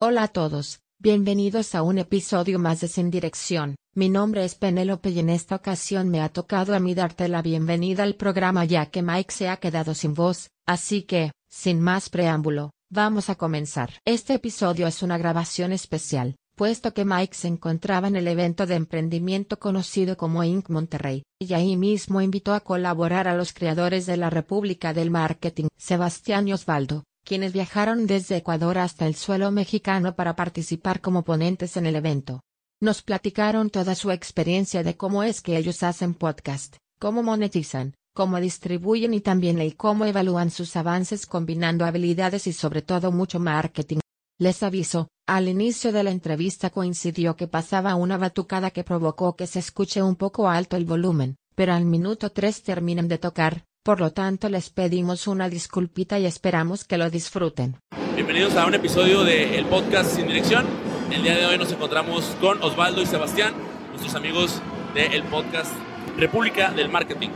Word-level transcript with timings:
Hola 0.00 0.24
a 0.24 0.28
todos, 0.28 0.80
bienvenidos 0.98 1.76
a 1.76 1.82
un 1.82 1.98
episodio 1.98 2.58
más 2.58 2.80
de 2.80 2.88
Sin 2.88 3.12
Dirección. 3.12 3.76
Mi 3.94 4.08
nombre 4.08 4.44
es 4.44 4.56
Penélope 4.56 5.10
y 5.10 5.20
en 5.20 5.30
esta 5.30 5.54
ocasión 5.54 6.08
me 6.08 6.20
ha 6.20 6.30
tocado 6.30 6.74
a 6.74 6.80
mí 6.80 6.96
darte 6.96 7.28
la 7.28 7.42
bienvenida 7.42 8.02
al 8.02 8.16
programa 8.16 8.64
ya 8.64 8.86
que 8.86 9.02
Mike 9.02 9.32
se 9.32 9.48
ha 9.48 9.58
quedado 9.58 9.94
sin 9.94 10.14
voz, 10.14 10.48
así 10.66 11.02
que, 11.02 11.30
sin 11.48 11.80
más 11.80 12.10
preámbulo, 12.10 12.70
vamos 12.94 13.28
a 13.28 13.34
comenzar. 13.34 13.90
Este 14.04 14.34
episodio 14.34 14.86
es 14.86 15.02
una 15.02 15.18
grabación 15.18 15.72
especial, 15.72 16.36
puesto 16.56 16.94
que 16.94 17.04
Mike 17.04 17.34
se 17.34 17.48
encontraba 17.48 18.06
en 18.06 18.14
el 18.14 18.28
evento 18.28 18.66
de 18.66 18.76
emprendimiento 18.76 19.58
conocido 19.58 20.16
como 20.16 20.44
Inc. 20.44 20.70
Monterrey, 20.70 21.24
y 21.40 21.54
ahí 21.54 21.76
mismo 21.76 22.20
invitó 22.20 22.54
a 22.54 22.60
colaborar 22.60 23.26
a 23.26 23.34
los 23.34 23.52
creadores 23.52 24.06
de 24.06 24.16
la 24.16 24.30
República 24.30 24.94
del 24.94 25.10
Marketing, 25.10 25.66
Sebastián 25.76 26.46
y 26.46 26.52
Osvaldo, 26.52 27.02
quienes 27.24 27.52
viajaron 27.52 28.06
desde 28.06 28.36
Ecuador 28.36 28.78
hasta 28.78 29.08
el 29.08 29.16
suelo 29.16 29.50
mexicano 29.50 30.14
para 30.14 30.36
participar 30.36 31.00
como 31.00 31.24
ponentes 31.24 31.76
en 31.76 31.86
el 31.86 31.96
evento. 31.96 32.42
Nos 32.80 33.02
platicaron 33.02 33.70
toda 33.70 33.96
su 33.96 34.12
experiencia 34.12 34.84
de 34.84 34.96
cómo 34.96 35.24
es 35.24 35.40
que 35.40 35.56
ellos 35.56 35.82
hacen 35.82 36.14
podcast, 36.14 36.76
cómo 37.00 37.24
monetizan, 37.24 37.94
cómo 38.14 38.40
distribuyen 38.40 39.12
y 39.12 39.20
también 39.20 39.58
el 39.58 39.76
cómo 39.76 40.06
evalúan 40.06 40.50
sus 40.50 40.76
avances 40.76 41.26
combinando 41.26 41.84
habilidades 41.84 42.46
y 42.46 42.52
sobre 42.52 42.80
todo 42.80 43.10
mucho 43.10 43.40
marketing. 43.40 43.98
Les 44.38 44.62
aviso, 44.62 45.08
al 45.26 45.48
inicio 45.48 45.92
de 45.92 46.04
la 46.04 46.10
entrevista 46.10 46.70
coincidió 46.70 47.36
que 47.36 47.48
pasaba 47.48 47.96
una 47.96 48.16
batucada 48.16 48.70
que 48.70 48.84
provocó 48.84 49.36
que 49.36 49.46
se 49.46 49.58
escuche 49.58 50.00
un 50.02 50.16
poco 50.16 50.48
alto 50.48 50.76
el 50.76 50.84
volumen, 50.84 51.36
pero 51.54 51.74
al 51.74 51.84
minuto 51.84 52.30
3 52.30 52.62
terminan 52.62 53.08
de 53.08 53.18
tocar, 53.18 53.64
por 53.82 54.00
lo 54.00 54.12
tanto 54.12 54.48
les 54.48 54.70
pedimos 54.70 55.26
una 55.26 55.48
disculpita 55.48 56.18
y 56.18 56.26
esperamos 56.26 56.84
que 56.84 56.98
lo 56.98 57.10
disfruten. 57.10 57.76
Bienvenidos 58.14 58.54
a 58.54 58.66
un 58.66 58.74
episodio 58.74 59.24
del 59.24 59.66
podcast 59.66 60.14
Sin 60.14 60.28
Dirección. 60.28 60.66
El 61.10 61.22
día 61.22 61.36
de 61.36 61.46
hoy 61.46 61.58
nos 61.58 61.72
encontramos 61.72 62.24
con 62.40 62.62
Osvaldo 62.62 63.02
y 63.02 63.06
Sebastián, 63.06 63.54
nuestros 63.90 64.14
amigos 64.14 64.62
del 64.94 65.24
podcast 65.24 65.72
República 66.16 66.70
del 66.70 66.88
Marketing. 66.88 67.30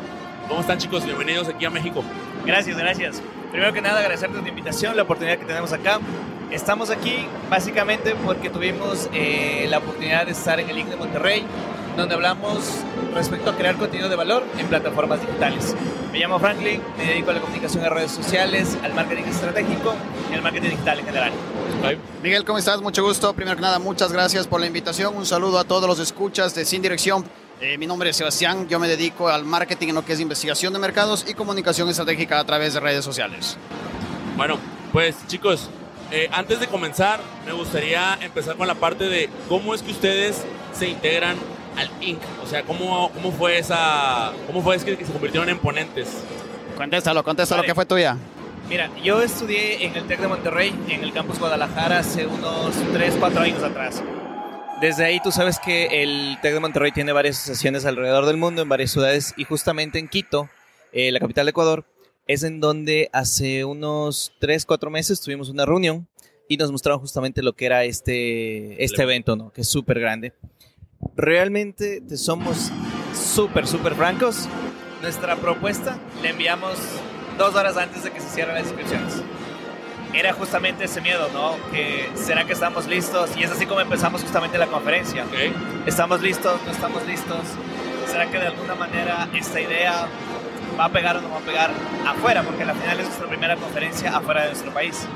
¿Cómo 0.49 0.63
están 0.63 0.79
chicos? 0.79 1.05
Bienvenidos 1.05 1.47
aquí 1.49 1.67
a 1.67 1.71
México. 1.71 2.03
Gracias, 2.47 2.79
gracias. 2.79 3.23
Primero 3.51 3.71
que 3.75 3.83
nada, 3.83 4.01
agradecerte 4.01 4.39
tu 4.39 4.47
invitación, 4.47 4.97
la 4.97 5.03
oportunidad 5.03 5.39
que 5.39 5.45
tenemos 5.45 5.73
acá. 5.75 6.01
Estamos 6.51 6.89
aquí 6.89 7.27
básicamente 7.51 8.17
porque 8.25 8.49
tuvimos 8.49 9.11
eh, 9.13 9.67
la 9.69 9.79
oportunidad 9.79 10.25
de 10.25 10.33
estar 10.33 10.59
en 10.59 10.71
el 10.71 10.79
INC 10.79 10.89
de 10.89 10.97
Monterrey, 10.97 11.45
donde 11.99 12.15
hablamos 12.15 12.65
respecto 13.15 13.51
a 13.51 13.57
crear 13.57 13.77
contenido 13.77 14.09
de 14.09 14.17
valor 14.17 14.43
en 14.57 14.67
plataformas 14.69 15.21
digitales. 15.21 15.77
Me 16.13 16.19
llamo 16.19 16.39
Franklin, 16.39 16.81
me 16.97 17.05
dedico 17.05 17.31
a 17.31 17.35
la 17.35 17.41
comunicación 17.41 17.85
en 17.85 17.91
redes 17.91 18.13
sociales, 18.13 18.79
al 18.83 18.95
marketing 18.95 19.25
estratégico 19.25 19.95
y 20.31 20.35
al 20.35 20.41
marketing 20.41 20.71
digital 20.71 20.99
en 21.01 21.05
general. 21.05 21.33
Miguel, 22.23 22.47
¿cómo 22.47 22.59
estás? 22.59 22.81
Mucho 22.81 23.05
gusto. 23.05 23.35
Primero 23.35 23.57
que 23.57 23.63
nada, 23.63 23.79
muchas 23.79 24.13
gracias 24.13 24.47
por 24.47 24.61
la 24.61 24.67
invitación. 24.67 25.15
Un 25.15 25.27
saludo 25.27 25.59
a 25.59 25.65
todos 25.65 25.87
los 25.87 25.99
escuchas 25.99 26.55
de 26.55 26.65
Sin 26.65 26.81
Dirección. 26.81 27.25
Eh, 27.61 27.77
mi 27.77 27.89
nombre 27.89 28.11
es 28.11 28.17
Sebastián, 28.17 28.69
yo 28.69 28.79
me 28.79 28.87
dedico 28.87 29.29
al 29.29 29.45
marketing 29.45 29.89
en 29.89 29.95
lo 29.97 30.05
que 30.05 30.13
es 30.13 30.21
investigación 30.21 30.73
de 30.73 30.79
mercados 30.79 31.25
y 31.29 31.35
comunicación 31.35 31.89
estratégica 31.89 32.39
a 32.39 32.45
través 32.45 32.75
de 32.75 32.81
redes 32.81 33.05
sociales. 33.05 33.57
Bueno, 34.37 34.59
pues 34.93 35.17
chicos, 35.27 35.69
eh, 36.13 36.29
antes 36.31 36.61
de 36.61 36.69
comenzar, 36.69 37.19
me 37.45 37.53
gustaría 37.53 38.17
empezar 38.23 38.57
con 38.57 38.69
la 38.69 38.77
parte 38.77 39.09
de 39.09 39.29
cómo 39.49 39.75
es 39.75 39.83
que 39.83 39.91
ustedes 39.91 40.45
se 40.73 40.89
integran 40.89 41.37
al 41.77 41.91
Inc. 42.01 42.21
O 42.45 42.47
sea, 42.47 42.63
cómo, 42.63 43.11
cómo 43.13 43.33
fue 43.33 43.59
esa, 43.59 44.33
cómo 44.47 44.63
fue 44.63 44.79
que, 44.79 45.05
se 45.05 45.13
convirtieron 45.13 45.49
en 45.49 45.59
ponentes. 45.59 46.09
Contéstalo, 46.77 47.25
contéstalo, 47.25 47.63
Vale. 47.63 47.67
¿qué 47.67 47.75
fue 47.75 47.87
tuya? 47.87 48.17
Mira, 48.69 48.89
yo 49.03 49.21
estudié 49.21 49.85
en 49.85 49.97
el 49.97 50.07
TEC 50.07 50.21
de 50.21 50.29
Monterrey, 50.29 50.73
en 50.89 51.03
el 51.03 51.13
campus 51.13 51.41
Guadalajara, 51.41 51.99
hace 51.99 52.25
unos 52.25 52.73
3, 52.93 53.17
4 53.19 53.41
años 53.41 53.63
atrás. 53.65 54.01
Desde 54.81 55.05
ahí 55.05 55.19
tú 55.21 55.33
sabes 55.33 55.59
que 55.59 56.03
el 56.03 56.39
TEC 56.41 56.55
de 56.55 56.61
Monterrey 56.61 56.93
tiene 56.93 57.13
varias 57.13 57.39
asociaciones 57.39 57.85
alrededor 57.85 58.27
del 58.27 58.37
mundo, 58.37 58.63
en 58.63 58.69
varias 58.69 58.93
ciudades, 58.93 59.35
y 59.37 59.43
justamente 59.43 59.99
en 59.99 60.07
Quito, 60.07 60.49
eh, 60.93 61.11
la 61.11 61.19
capital 61.19 61.47
de 61.47 61.51
Ecuador, 61.51 61.85
es 62.29 62.45
en 62.45 62.61
donde 62.61 63.11
hace 63.13 63.65
unos 63.65 64.33
3, 64.39 64.65
4 64.67 64.89
meses 64.91 65.21
tuvimos 65.21 65.49
una 65.49 65.67
reunión 65.67 66.07
y 66.47 66.59
nos 66.59 66.71
mostraron 66.71 67.01
justamente 67.01 67.43
lo 67.43 67.55
que 67.55 67.67
era 67.67 67.83
este, 67.85 68.83
este 68.85 69.03
evento, 69.03 69.35
¿no? 69.35 69.51
Que 69.51 69.63
es 69.63 69.69
súper 69.69 69.99
grande. 69.99 70.33
Realmente 71.17 72.01
te 72.01 72.17
somos 72.17 72.71
súper, 73.15 73.67
súper 73.67 73.95
francos. 73.97 74.49
Nuestra 75.03 75.35
propuesta 75.37 75.99
la 76.23 76.31
enviamos 76.31 76.79
dos 77.37 77.55
horas 77.57 77.77
antes 77.77 78.05
de 78.05 78.13
que 78.13 78.21
se 78.21 78.29
cierren 78.29 78.55
las 78.55 78.67
inscripciones. 78.67 79.23
Era 80.13 80.33
justamente 80.33 80.85
ese 80.85 81.01
miedo, 81.01 81.29
¿no? 81.33 81.57
Que 81.71 82.11
será 82.15 82.45
que 82.45 82.55
estamos 82.55 82.87
listos 82.87 83.31
y 83.37 83.43
es 83.43 83.51
así 83.51 83.67
como 83.67 83.81
empezamos 83.81 84.23
justamente 84.23 84.59
la 84.59 84.67
conferencia. 84.67 85.25
¿Ok? 85.25 85.87
¿Estamos 85.87 86.23
listos? 86.23 86.61
¿No 86.65 86.73
estamos 86.73 87.07
listos? 87.07 87.41
¿Será 88.11 88.31
que 88.31 88.39
de 88.39 88.47
alguna 88.47 88.75
manera 88.75 89.29
esta 89.35 89.61
idea 89.61 90.09
va 90.79 90.87
a 90.87 90.89
pegar 90.89 91.19
o 91.19 91.21
no 91.21 91.31
va 91.31 91.39
a 91.39 91.41
pegar 91.41 91.71
afuera? 92.07 92.43
Porque 92.43 92.63
al 92.63 92.75
final 92.75 93.01
es 93.01 93.07
nuestra 93.07 93.29
primera 93.29 93.57
conferencia 93.57 94.17
afuera 94.17 94.43
de 94.43 94.49
nuestro 94.49 94.73
país. 94.73 95.07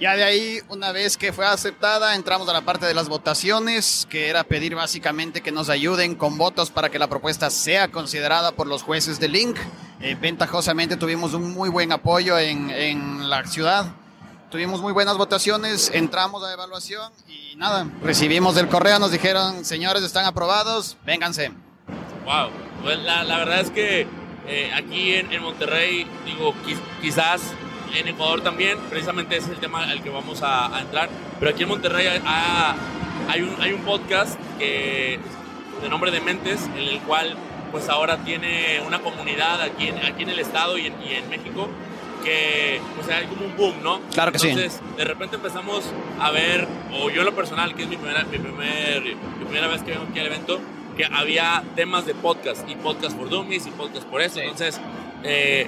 Ya 0.00 0.16
de 0.16 0.24
ahí, 0.24 0.60
una 0.70 0.92
vez 0.92 1.18
que 1.18 1.30
fue 1.30 1.44
aceptada, 1.44 2.14
entramos 2.14 2.48
a 2.48 2.54
la 2.54 2.62
parte 2.62 2.86
de 2.86 2.94
las 2.94 3.10
votaciones, 3.10 4.06
que 4.08 4.30
era 4.30 4.44
pedir 4.44 4.74
básicamente 4.74 5.42
que 5.42 5.52
nos 5.52 5.68
ayuden 5.68 6.14
con 6.14 6.38
votos 6.38 6.70
para 6.70 6.88
que 6.88 6.98
la 6.98 7.08
propuesta 7.08 7.50
sea 7.50 7.88
considerada 7.88 8.52
por 8.52 8.66
los 8.66 8.82
jueces 8.82 9.20
del 9.20 9.32
Link. 9.32 9.58
Eh, 10.00 10.16
ventajosamente 10.20 10.96
tuvimos 10.96 11.34
un 11.34 11.52
muy 11.52 11.68
buen 11.68 11.92
apoyo 11.92 12.38
en, 12.38 12.70
en 12.70 13.28
la 13.28 13.46
ciudad. 13.46 13.86
Tuvimos 14.50 14.80
muy 14.80 14.92
buenas 14.92 15.16
votaciones, 15.16 15.90
entramos 15.94 16.42
a 16.42 16.52
evaluación 16.52 17.12
y 17.28 17.54
nada, 17.56 17.86
recibimos 18.02 18.56
el 18.56 18.66
correo, 18.66 18.98
nos 18.98 19.12
dijeron, 19.12 19.64
señores, 19.64 20.02
están 20.02 20.24
aprobados, 20.24 20.96
vénganse. 21.06 21.52
Wow. 22.24 22.48
Pues 22.82 22.98
la, 22.98 23.22
la 23.22 23.38
verdad 23.38 23.60
es 23.60 23.70
que 23.70 24.08
eh, 24.48 24.72
aquí 24.74 25.12
en, 25.14 25.30
en 25.32 25.42
Monterrey, 25.42 26.04
digo, 26.24 26.52
quiz- 26.66 26.80
quizás 27.00 27.42
en 27.94 28.08
Ecuador 28.08 28.40
también, 28.40 28.76
precisamente 28.88 29.36
ese 29.36 29.46
es 29.46 29.52
el 29.52 29.58
tema 29.60 29.84
al 29.84 30.02
que 30.02 30.10
vamos 30.10 30.42
a, 30.42 30.74
a 30.74 30.80
entrar, 30.80 31.08
pero 31.38 31.52
aquí 31.52 31.62
en 31.64 31.68
Monterrey 31.68 32.06
hay, 32.08 32.22
ha- 32.26 32.74
hay 33.28 33.42
un, 33.42 33.54
hay 33.60 33.72
un 33.72 33.82
podcast 33.82 34.36
que, 34.58 35.20
de 35.80 35.88
nombre 35.88 36.10
de 36.10 36.20
Mentes, 36.20 36.62
en 36.74 36.78
el 36.88 36.98
cual 37.02 37.36
pues 37.70 37.88
ahora 37.88 38.18
tiene 38.24 38.80
una 38.86 39.00
comunidad 39.00 39.60
aquí 39.62 39.88
en, 39.88 39.98
aquí 39.98 40.22
en 40.24 40.30
el 40.30 40.38
estado 40.38 40.76
y 40.78 40.86
en, 40.86 40.94
y 41.02 41.14
en 41.14 41.28
México 41.28 41.68
que 42.24 42.80
pues 42.96 43.08
hay 43.08 43.26
como 43.26 43.46
un 43.46 43.56
boom, 43.56 43.82
¿no? 43.82 44.00
Claro 44.12 44.30
que 44.30 44.38
sí. 44.38 44.48
Entonces, 44.48 44.80
de 44.96 45.04
repente 45.04 45.36
empezamos 45.36 45.84
a 46.20 46.30
ver, 46.30 46.66
o 46.92 47.08
yo 47.08 47.20
en 47.20 47.24
lo 47.26 47.34
personal, 47.34 47.74
que 47.74 47.82
es 47.84 47.88
mi 47.88 47.96
primera, 47.96 48.24
mi 48.24 48.38
primer, 48.38 49.02
mi 49.02 49.44
primera 49.46 49.68
vez 49.68 49.82
que 49.82 49.92
vengo 49.92 50.04
aquí 50.10 50.18
al 50.20 50.26
evento, 50.26 50.60
que 50.98 51.06
había 51.06 51.64
temas 51.76 52.04
de 52.04 52.14
podcast 52.14 52.68
y 52.68 52.74
podcast 52.74 53.16
por 53.16 53.30
dummies 53.30 53.66
y 53.66 53.70
podcast 53.70 54.06
por 54.06 54.20
eso. 54.20 54.34
Sí. 54.34 54.40
Entonces, 54.42 54.78
eh, 55.24 55.66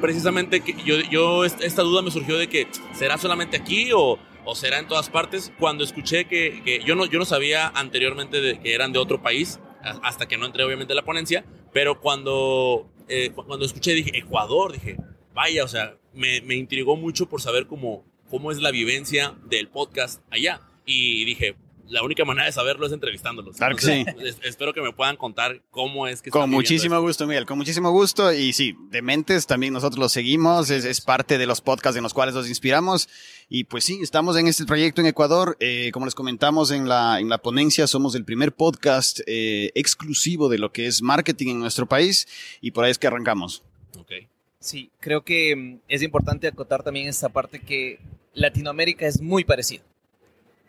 precisamente 0.00 0.60
que 0.60 0.74
yo, 0.84 0.96
yo 1.10 1.44
est- 1.44 1.62
esta 1.62 1.82
duda 1.82 2.02
me 2.02 2.10
surgió 2.10 2.36
de 2.36 2.48
que 2.48 2.68
será 2.92 3.16
solamente 3.18 3.56
aquí 3.56 3.90
o, 3.94 4.18
o 4.44 4.54
será 4.54 4.78
en 4.78 4.86
todas 4.86 5.08
partes. 5.08 5.50
Cuando 5.58 5.82
escuché 5.84 6.26
que, 6.26 6.62
que 6.62 6.82
yo, 6.84 6.94
no, 6.94 7.06
yo 7.06 7.18
no 7.18 7.24
sabía 7.24 7.68
anteriormente 7.74 8.40
de 8.40 8.58
que 8.60 8.74
eran 8.74 8.92
de 8.92 8.98
otro 8.98 9.22
país, 9.22 9.58
hasta 10.02 10.26
que 10.28 10.36
no 10.38 10.46
entré 10.46 10.64
obviamente 10.64 10.94
la 10.94 11.04
ponencia, 11.04 11.44
pero 11.72 12.00
cuando, 12.00 12.88
eh, 13.08 13.30
cu- 13.34 13.44
cuando 13.46 13.64
escuché 13.66 13.92
dije 13.94 14.16
Ecuador, 14.18 14.72
dije, 14.72 14.96
vaya, 15.34 15.64
o 15.64 15.68
sea, 15.68 15.96
me, 16.14 16.40
me 16.42 16.54
intrigó 16.56 16.96
mucho 16.96 17.28
por 17.28 17.40
saber 17.40 17.66
cómo, 17.66 18.04
cómo 18.28 18.50
es 18.52 18.58
la 18.58 18.70
vivencia 18.70 19.34
del 19.46 19.68
podcast 19.68 20.22
allá. 20.30 20.60
Y 20.84 21.24
dije, 21.24 21.54
la 21.90 22.02
única 22.02 22.24
manera 22.24 22.46
de 22.46 22.52
saberlo 22.52 22.86
es 22.86 22.92
entrevistándolos. 22.92 23.56
Claro 23.56 23.76
que 23.76 23.92
Entonces, 24.00 24.36
es- 24.40 24.46
espero 24.48 24.72
que 24.72 24.80
me 24.80 24.92
puedan 24.92 25.16
contar 25.16 25.60
cómo 25.70 26.06
es 26.06 26.22
que 26.22 26.30
Con 26.30 26.40
están 26.42 26.50
muchísimo 26.50 26.94
esto. 26.94 27.02
gusto, 27.02 27.26
Miguel, 27.26 27.44
con 27.46 27.58
muchísimo 27.58 27.90
gusto. 27.90 28.32
Y 28.32 28.52
sí, 28.52 28.74
Dementes 28.90 29.46
también 29.46 29.72
nosotros 29.72 29.98
los 29.98 30.12
seguimos, 30.12 30.70
es, 30.70 30.84
es 30.84 31.00
parte 31.00 31.36
de 31.36 31.46
los 31.46 31.60
podcasts 31.60 31.96
en 31.96 32.02
los 32.02 32.14
cuales 32.14 32.34
nos 32.34 32.48
inspiramos. 32.48 33.08
Y 33.48 33.64
pues 33.64 33.84
sí, 33.84 33.98
estamos 34.02 34.36
en 34.36 34.46
este 34.46 34.64
proyecto 34.64 35.00
en 35.00 35.08
Ecuador. 35.08 35.56
Eh, 35.60 35.90
como 35.92 36.06
les 36.06 36.14
comentamos 36.14 36.70
en 36.70 36.88
la, 36.88 37.18
en 37.20 37.28
la 37.28 37.38
ponencia, 37.38 37.86
somos 37.86 38.14
el 38.14 38.24
primer 38.24 38.52
podcast 38.52 39.20
eh, 39.26 39.72
exclusivo 39.74 40.48
de 40.48 40.58
lo 40.58 40.72
que 40.72 40.86
es 40.86 41.02
marketing 41.02 41.48
en 41.48 41.58
nuestro 41.60 41.86
país. 41.86 42.26
Y 42.60 42.70
por 42.70 42.84
ahí 42.84 42.92
es 42.92 42.98
que 42.98 43.08
arrancamos. 43.08 43.62
Ok. 43.98 44.12
Sí, 44.60 44.90
creo 45.00 45.22
que 45.24 45.56
mm, 45.56 45.78
es 45.88 46.02
importante 46.02 46.46
acotar 46.46 46.82
también 46.82 47.08
esta 47.08 47.28
parte 47.30 47.58
que 47.60 47.98
Latinoamérica 48.34 49.06
es 49.06 49.20
muy 49.20 49.42
parecido. 49.42 49.82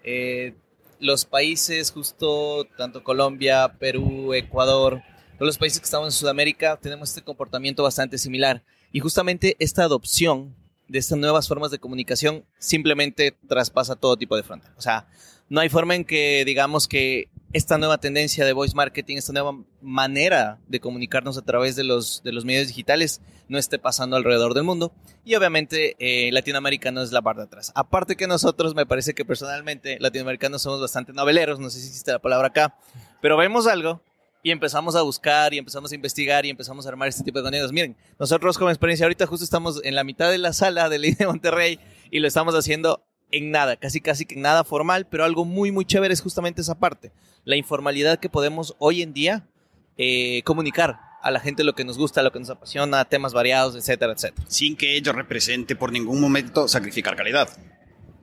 Eh, 0.03 0.53
los 1.01 1.25
países, 1.25 1.91
justo 1.91 2.65
tanto 2.77 3.03
Colombia, 3.03 3.73
Perú, 3.79 4.33
Ecuador, 4.33 5.01
todos 5.33 5.47
los 5.47 5.57
países 5.57 5.79
que 5.79 5.85
estamos 5.85 6.07
en 6.07 6.11
Sudamérica, 6.11 6.77
tenemos 6.77 7.09
este 7.09 7.23
comportamiento 7.23 7.83
bastante 7.83 8.17
similar. 8.17 8.63
Y 8.93 8.99
justamente 8.99 9.57
esta 9.59 9.83
adopción 9.83 10.55
de 10.87 10.99
estas 10.99 11.17
nuevas 11.17 11.47
formas 11.47 11.71
de 11.71 11.79
comunicación 11.79 12.45
simplemente 12.59 13.35
traspasa 13.47 13.95
todo 13.95 14.17
tipo 14.17 14.35
de 14.37 14.43
frontera. 14.43 14.73
O 14.77 14.81
sea, 14.81 15.07
no 15.49 15.59
hay 15.59 15.69
forma 15.69 15.95
en 15.95 16.05
que 16.05 16.45
digamos 16.45 16.87
que 16.87 17.27
esta 17.53 17.77
nueva 17.77 17.97
tendencia 17.97 18.45
de 18.45 18.53
voice 18.53 18.75
marketing, 18.75 19.17
esta 19.17 19.33
nueva 19.33 19.57
manera 19.81 20.59
de 20.67 20.79
comunicarnos 20.79 21.37
a 21.37 21.41
través 21.41 21.75
de 21.75 21.83
los, 21.83 22.23
de 22.23 22.31
los 22.31 22.45
medios 22.45 22.67
digitales 22.67 23.21
no 23.49 23.57
esté 23.57 23.77
pasando 23.77 24.15
alrededor 24.15 24.53
del 24.53 24.63
mundo. 24.63 24.93
Y 25.25 25.35
obviamente 25.35 25.95
eh, 25.99 26.31
latinoamericano 26.31 27.01
es 27.01 27.11
la 27.11 27.21
barra 27.21 27.41
de 27.41 27.47
atrás. 27.47 27.71
Aparte 27.75 28.15
que 28.15 28.27
nosotros, 28.27 28.73
me 28.75 28.85
parece 28.85 29.13
que 29.13 29.25
personalmente 29.25 29.97
latinoamericanos 29.99 30.61
somos 30.61 30.79
bastante 30.79 31.11
noveleros, 31.13 31.59
no 31.59 31.69
sé 31.69 31.79
si 31.79 31.87
existe 31.87 32.11
la 32.11 32.19
palabra 32.19 32.47
acá, 32.47 32.77
pero 33.21 33.35
vemos 33.35 33.67
algo 33.67 34.01
y 34.43 34.51
empezamos 34.51 34.95
a 34.95 35.01
buscar 35.01 35.53
y 35.53 35.57
empezamos 35.57 35.91
a 35.91 35.95
investigar 35.95 36.45
y 36.45 36.49
empezamos 36.49 36.85
a 36.85 36.89
armar 36.89 37.09
este 37.09 37.23
tipo 37.23 37.39
de 37.39 37.43
contenidos. 37.43 37.71
Miren, 37.71 37.97
nosotros 38.17 38.57
como 38.57 38.69
experiencia 38.69 39.05
ahorita 39.05 39.27
justo 39.27 39.43
estamos 39.43 39.81
en 39.83 39.95
la 39.95 40.03
mitad 40.03 40.31
de 40.31 40.37
la 40.37 40.53
sala 40.53 40.89
de 40.89 40.99
Ley 40.99 41.13
de 41.13 41.27
Monterrey 41.27 41.79
y 42.09 42.19
lo 42.19 42.27
estamos 42.27 42.55
haciendo 42.55 43.03
en 43.31 43.51
nada, 43.51 43.75
casi 43.75 44.01
casi 44.01 44.25
que 44.25 44.35
en 44.35 44.41
nada 44.41 44.63
formal, 44.63 45.07
pero 45.09 45.23
algo 45.23 45.45
muy 45.45 45.71
muy 45.71 45.85
chévere 45.85 46.13
es 46.13 46.21
justamente 46.21 46.61
esa 46.61 46.79
parte, 46.79 47.11
la 47.45 47.55
informalidad 47.55 48.19
que 48.19 48.29
podemos 48.29 48.75
hoy 48.79 49.01
en 49.01 49.13
día 49.13 49.47
eh, 49.97 50.41
comunicar 50.43 50.99
a 51.21 51.31
la 51.31 51.39
gente 51.39 51.63
lo 51.63 51.73
que 51.73 51.85
nos 51.85 51.97
gusta, 51.97 52.23
lo 52.23 52.31
que 52.31 52.39
nos 52.39 52.49
apasiona, 52.49 53.05
temas 53.05 53.33
variados, 53.33 53.75
etcétera, 53.75 54.13
etcétera. 54.13 54.45
Sin 54.47 54.75
que 54.75 54.95
ello 54.95 55.13
represente 55.13 55.75
por 55.75 55.91
ningún 55.91 56.19
momento 56.19 56.67
sacrificar 56.67 57.15
calidad. 57.15 57.49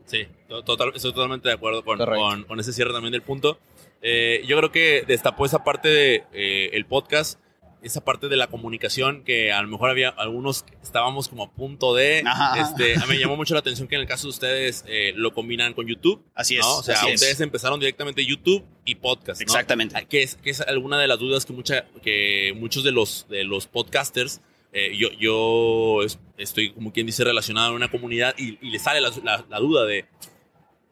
Sí, 0.07 0.27
total, 0.65 0.93
estoy 0.95 1.13
totalmente 1.13 1.49
de 1.49 1.55
acuerdo 1.55 1.85
con, 1.85 1.99
con, 1.99 2.45
con, 2.45 2.61
ese 2.61 2.73
cierre 2.73 2.93
también 2.93 3.13
del 3.13 3.23
punto. 3.23 3.59
Eh, 4.01 4.43
yo 4.47 4.57
creo 4.57 4.73
que 4.73 5.05
destapó 5.07 5.45
esa 5.45 5.65
parte 5.65 5.89
del 5.89 6.25
de, 6.33 6.71
eh, 6.73 6.85
podcast, 6.89 7.39
esa 7.83 8.05
parte 8.05 8.29
de 8.29 8.37
la 8.37 8.49
comunicación 8.49 9.23
que 9.25 9.53
a 9.53 9.63
lo 9.63 9.69
mejor 9.69 9.91
había 9.91 10.09
algunos 10.09 10.65
estábamos 10.83 11.29
como 11.29 11.45
a 11.45 11.51
punto 11.53 11.95
de. 11.95 12.25
Este, 12.59 12.95
a 12.97 13.07
mí 13.07 13.15
me 13.15 13.19
llamó 13.19 13.37
mucho 13.37 13.55
la 13.55 13.61
atención 13.61 13.89
que 13.89 13.95
en 13.95 14.01
el 14.03 14.07
caso 14.07 14.27
de 14.27 14.31
ustedes 14.31 14.85
eh, 14.87 15.13
lo 15.17 15.33
combinan 15.33 15.75
con 15.75 15.87
YouTube. 15.87 16.23
Así 16.35 16.57
es. 16.57 16.61
¿no? 16.61 16.79
O 16.79 16.83
sea, 16.83 16.97
ustedes 16.97 17.23
es. 17.23 17.41
empezaron 17.41 17.79
directamente 17.79 18.25
YouTube 18.25 18.65
y 18.85 18.97
podcast. 18.97 19.41
¿no? 19.41 19.45
Exactamente. 19.45 20.07
Que 20.09 20.23
es, 20.23 20.37
que 20.37 20.51
es 20.51 20.61
alguna 20.61 20.99
de 20.99 21.07
las 21.09 21.19
dudas 21.19 21.47
que, 21.47 21.53
mucha, 21.53 21.87
que 22.03 22.53
muchos 22.57 22.85
de 22.85 22.93
los, 22.93 23.27
de 23.29 23.45
los 23.45 23.67
podcasters. 23.67 24.41
Eh, 24.73 24.97
yo, 24.99 25.09
yo 25.13 26.01
estoy, 26.37 26.73
como 26.73 26.93
quien 26.93 27.07
dice, 27.07 27.25
relacionado 27.25 27.71
en 27.71 27.77
una 27.77 27.91
comunidad 27.91 28.35
y, 28.37 28.59
y 28.61 28.71
le 28.71 28.79
sale 28.79 29.01
la, 29.01 29.11
la, 29.25 29.45
la 29.49 29.59
duda 29.61 29.87
de 29.87 30.05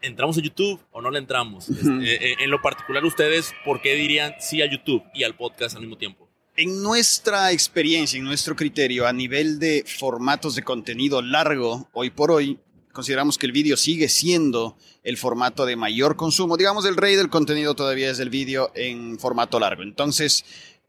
¿entramos 0.00 0.38
a 0.38 0.40
YouTube 0.40 0.80
o 0.92 1.02
no 1.02 1.10
le 1.10 1.18
entramos? 1.18 1.68
Uh 1.68 1.72
-huh. 1.74 2.06
eh, 2.06 2.36
en 2.40 2.50
lo 2.50 2.62
particular, 2.62 3.04
ustedes, 3.04 3.54
¿por 3.64 3.82
qué 3.82 3.94
dirían 3.94 4.34
sí 4.40 4.62
a 4.62 4.66
YouTube 4.70 5.02
y 5.14 5.24
al 5.24 5.34
podcast 5.34 5.74
al 5.76 5.82
mismo 5.82 5.98
tiempo? 5.98 6.25
En 6.58 6.82
nuestra 6.82 7.52
experiencia, 7.52 8.16
en 8.16 8.24
nuestro 8.24 8.56
criterio, 8.56 9.06
a 9.06 9.12
nivel 9.12 9.58
de 9.58 9.84
formatos 9.86 10.54
de 10.54 10.62
contenido 10.62 11.20
largo, 11.20 11.90
hoy 11.92 12.08
por 12.08 12.30
hoy, 12.30 12.58
consideramos 12.94 13.36
que 13.36 13.44
el 13.44 13.52
vídeo 13.52 13.76
sigue 13.76 14.08
siendo 14.08 14.78
el 15.02 15.18
formato 15.18 15.66
de 15.66 15.76
mayor 15.76 16.16
consumo. 16.16 16.56
Digamos, 16.56 16.86
el 16.86 16.96
rey 16.96 17.14
del 17.14 17.28
contenido 17.28 17.74
todavía 17.74 18.10
es 18.10 18.20
el 18.20 18.30
vídeo 18.30 18.72
en 18.74 19.18
formato 19.18 19.60
largo. 19.60 19.82
Entonces, 19.82 20.46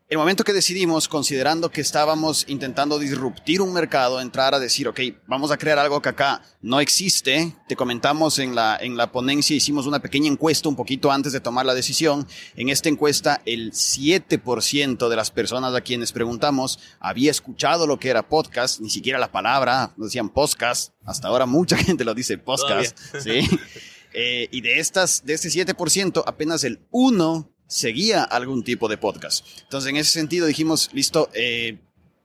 el 0.09 0.17
momento 0.17 0.45
que 0.45 0.53
decidimos, 0.53 1.09
considerando 1.09 1.69
que 1.69 1.81
estábamos 1.81 2.45
intentando 2.47 2.97
disruptir 2.97 3.61
un 3.61 3.73
mercado, 3.73 4.21
entrar 4.21 4.53
a 4.55 4.59
decir, 4.59 4.87
ok, 4.87 5.01
vamos 5.27 5.51
a 5.51 5.57
crear 5.57 5.77
algo 5.79 6.01
que 6.01 6.07
acá 6.07 6.41
no 6.61 6.79
existe, 6.79 7.53
te 7.67 7.75
comentamos 7.75 8.39
en 8.39 8.55
la, 8.55 8.77
en 8.79 8.95
la 8.95 9.11
ponencia, 9.11 9.53
hicimos 9.53 9.85
una 9.85 9.99
pequeña 9.99 10.31
encuesta 10.31 10.69
un 10.69 10.77
poquito 10.77 11.11
antes 11.11 11.33
de 11.33 11.41
tomar 11.41 11.65
la 11.65 11.73
decisión. 11.73 12.25
En 12.55 12.69
esta 12.69 12.87
encuesta, 12.87 13.41
el 13.45 13.73
7% 13.73 15.09
de 15.09 15.15
las 15.17 15.29
personas 15.29 15.75
a 15.75 15.81
quienes 15.81 16.13
preguntamos 16.13 16.79
había 17.01 17.29
escuchado 17.29 17.85
lo 17.85 17.99
que 17.99 18.09
era 18.09 18.29
podcast, 18.29 18.79
ni 18.79 18.89
siquiera 18.89 19.19
la 19.19 19.33
palabra, 19.33 19.93
decían 19.97 20.29
podcast, 20.29 20.93
hasta 21.03 21.27
ahora 21.27 21.45
mucha 21.45 21.75
gente 21.83 22.05
lo 22.05 22.13
dice 22.13 22.37
podcast, 22.37 22.97
¿sí? 23.19 23.41
eh, 24.13 24.47
y 24.51 24.61
de, 24.61 24.79
estas, 24.79 25.25
de 25.25 25.33
este 25.33 25.49
7%, 25.49 26.23
apenas 26.25 26.63
el 26.63 26.87
1% 26.91 27.56
seguía 27.67 28.23
algún 28.23 28.63
tipo 28.63 28.87
de 28.87 28.97
podcast. 28.97 29.45
Entonces, 29.63 29.89
en 29.89 29.97
ese 29.97 30.11
sentido 30.11 30.47
dijimos, 30.47 30.89
listo, 30.93 31.29
eh, 31.33 31.77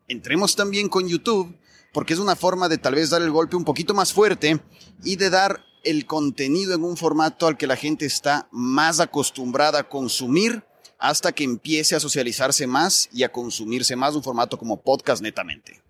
entremos 0.08 0.56
también 0.56 0.88
con 0.88 1.08
YouTube, 1.08 1.56
porque 1.92 2.14
es 2.14 2.18
una 2.18 2.36
forma 2.36 2.68
de 2.68 2.78
tal 2.78 2.94
vez 2.94 3.10
dar 3.10 3.22
el 3.22 3.30
golpe 3.30 3.56
un 3.56 3.64
poquito 3.64 3.94
más 3.94 4.12
fuerte 4.12 4.60
y 5.04 5.16
de 5.16 5.30
dar 5.30 5.64
el 5.84 6.06
contenido 6.06 6.74
en 6.74 6.84
un 6.84 6.96
formato 6.96 7.46
al 7.46 7.56
que 7.56 7.66
la 7.66 7.76
gente 7.76 8.06
está 8.06 8.48
más 8.50 9.00
acostumbrada 9.00 9.80
a 9.80 9.88
consumir 9.88 10.62
hasta 10.98 11.32
que 11.32 11.42
empiece 11.42 11.96
a 11.96 12.00
socializarse 12.00 12.66
más 12.66 13.08
y 13.12 13.24
a 13.24 13.32
consumirse 13.32 13.96
más 13.96 14.14
un 14.14 14.22
formato 14.22 14.56
como 14.56 14.80
podcast 14.80 15.20
netamente. 15.20 15.82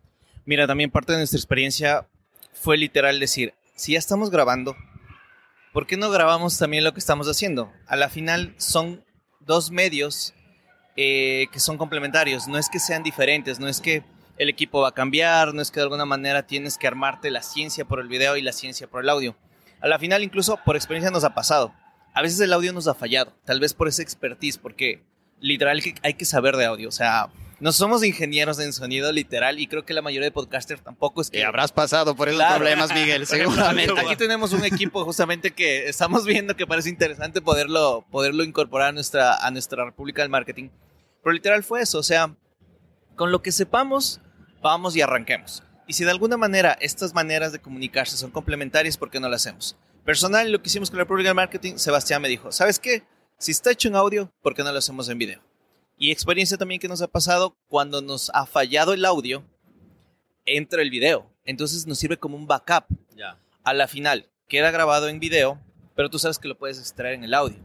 Mira, 0.46 0.66
también 0.66 0.90
parte 0.90 1.12
de 1.12 1.18
nuestra 1.18 1.38
experiencia 1.38 2.08
fue 2.54 2.78
literal 2.78 3.20
decir, 3.20 3.52
si 3.76 3.92
ya 3.92 3.98
estamos 3.98 4.30
grabando, 4.30 4.74
¿por 5.72 5.86
qué 5.86 5.98
no 5.98 6.10
grabamos 6.10 6.56
también 6.56 6.82
lo 6.82 6.94
que 6.94 7.00
estamos 7.00 7.28
haciendo? 7.28 7.70
A 7.86 7.96
la 7.96 8.08
final 8.08 8.54
son 8.56 9.04
dos 9.46 9.70
medios 9.70 10.34
eh, 10.96 11.46
que 11.52 11.60
son 11.60 11.78
complementarios. 11.78 12.48
No 12.48 12.58
es 12.58 12.68
que 12.68 12.78
sean 12.78 13.02
diferentes, 13.02 13.58
no 13.60 13.68
es 13.68 13.80
que 13.80 14.02
el 14.38 14.48
equipo 14.48 14.80
va 14.80 14.88
a 14.88 14.94
cambiar, 14.94 15.54
no 15.54 15.62
es 15.62 15.70
que 15.70 15.80
de 15.80 15.84
alguna 15.84 16.04
manera 16.04 16.46
tienes 16.46 16.78
que 16.78 16.86
armarte 16.86 17.30
la 17.30 17.42
ciencia 17.42 17.84
por 17.84 18.00
el 18.00 18.08
video 18.08 18.36
y 18.36 18.42
la 18.42 18.52
ciencia 18.52 18.86
por 18.86 19.02
el 19.02 19.08
audio. 19.08 19.36
A 19.80 19.88
la 19.88 19.98
final, 19.98 20.22
incluso 20.22 20.58
por 20.64 20.76
experiencia 20.76 21.10
nos 21.10 21.24
ha 21.24 21.34
pasado. 21.34 21.72
A 22.14 22.22
veces 22.22 22.40
el 22.40 22.52
audio 22.52 22.72
nos 22.72 22.88
ha 22.88 22.94
fallado, 22.94 23.32
tal 23.44 23.58
vez 23.58 23.74
por 23.74 23.88
esa 23.88 24.02
expertise, 24.02 24.58
porque 24.58 25.02
literal 25.40 25.82
hay 26.02 26.14
que 26.14 26.24
saber 26.24 26.56
de 26.56 26.66
audio. 26.66 26.88
O 26.88 26.92
sea, 26.92 27.30
no 27.62 27.70
somos 27.70 28.02
ingenieros 28.02 28.58
en 28.58 28.72
sonido 28.72 29.12
literal 29.12 29.60
y 29.60 29.68
creo 29.68 29.84
que 29.84 29.94
la 29.94 30.02
mayoría 30.02 30.26
de 30.26 30.32
podcasters 30.32 30.82
tampoco 30.82 31.20
es 31.20 31.30
que... 31.30 31.38
Y 31.38 31.42
habrás 31.42 31.70
pasado 31.70 32.16
por 32.16 32.28
esos 32.28 32.40
claro. 32.40 32.56
problemas, 32.56 32.92
Miguel, 32.92 33.24
seguramente. 33.28 34.00
Aquí 34.00 34.16
tenemos 34.16 34.52
un 34.52 34.64
equipo 34.64 35.04
justamente 35.04 35.52
que 35.52 35.88
estamos 35.88 36.26
viendo 36.26 36.56
que 36.56 36.66
parece 36.66 36.88
interesante 36.88 37.40
poderlo, 37.40 38.04
poderlo 38.10 38.42
incorporar 38.42 38.88
a 38.88 38.92
nuestra, 38.92 39.36
a 39.36 39.48
nuestra 39.52 39.84
República 39.84 40.22
del 40.22 40.28
Marketing. 40.28 40.70
Pero 41.22 41.32
literal 41.34 41.62
fue 41.62 41.82
eso, 41.82 42.00
o 42.00 42.02
sea, 42.02 42.34
con 43.14 43.30
lo 43.30 43.42
que 43.42 43.52
sepamos, 43.52 44.20
vamos 44.60 44.96
y 44.96 45.00
arranquemos. 45.00 45.62
Y 45.86 45.92
si 45.92 46.02
de 46.02 46.10
alguna 46.10 46.36
manera 46.36 46.76
estas 46.80 47.14
maneras 47.14 47.52
de 47.52 47.60
comunicarse 47.60 48.16
son 48.16 48.32
complementarias, 48.32 48.96
¿por 48.96 49.08
qué 49.08 49.20
no 49.20 49.28
lo 49.28 49.36
hacemos? 49.36 49.76
Personal, 50.04 50.50
lo 50.50 50.60
que 50.60 50.68
hicimos 50.68 50.90
con 50.90 50.98
la 50.98 51.04
República 51.04 51.28
del 51.28 51.36
Marketing, 51.36 51.76
Sebastián 51.76 52.22
me 52.22 52.28
dijo, 52.28 52.50
¿sabes 52.50 52.80
qué? 52.80 53.04
Si 53.38 53.52
está 53.52 53.70
hecho 53.70 53.86
en 53.86 53.94
audio, 53.94 54.32
¿por 54.42 54.52
qué 54.52 54.64
no 54.64 54.72
lo 54.72 54.78
hacemos 54.80 55.08
en 55.08 55.18
video? 55.18 55.51
Y 56.02 56.10
experiencia 56.10 56.58
también 56.58 56.80
que 56.80 56.88
nos 56.88 57.00
ha 57.00 57.06
pasado 57.06 57.56
cuando 57.68 58.02
nos 58.02 58.28
ha 58.34 58.44
fallado 58.44 58.92
el 58.92 59.04
audio, 59.04 59.44
entra 60.44 60.82
el 60.82 60.90
video. 60.90 61.30
Entonces 61.44 61.86
nos 61.86 61.96
sirve 61.96 62.16
como 62.16 62.36
un 62.36 62.48
backup. 62.48 62.86
Ya. 63.16 63.38
A 63.62 63.72
la 63.72 63.86
final, 63.86 64.28
queda 64.48 64.72
grabado 64.72 65.08
en 65.08 65.20
video, 65.20 65.60
pero 65.94 66.10
tú 66.10 66.18
sabes 66.18 66.40
que 66.40 66.48
lo 66.48 66.58
puedes 66.58 66.80
extraer 66.80 67.14
en 67.14 67.22
el 67.22 67.34
audio. 67.34 67.56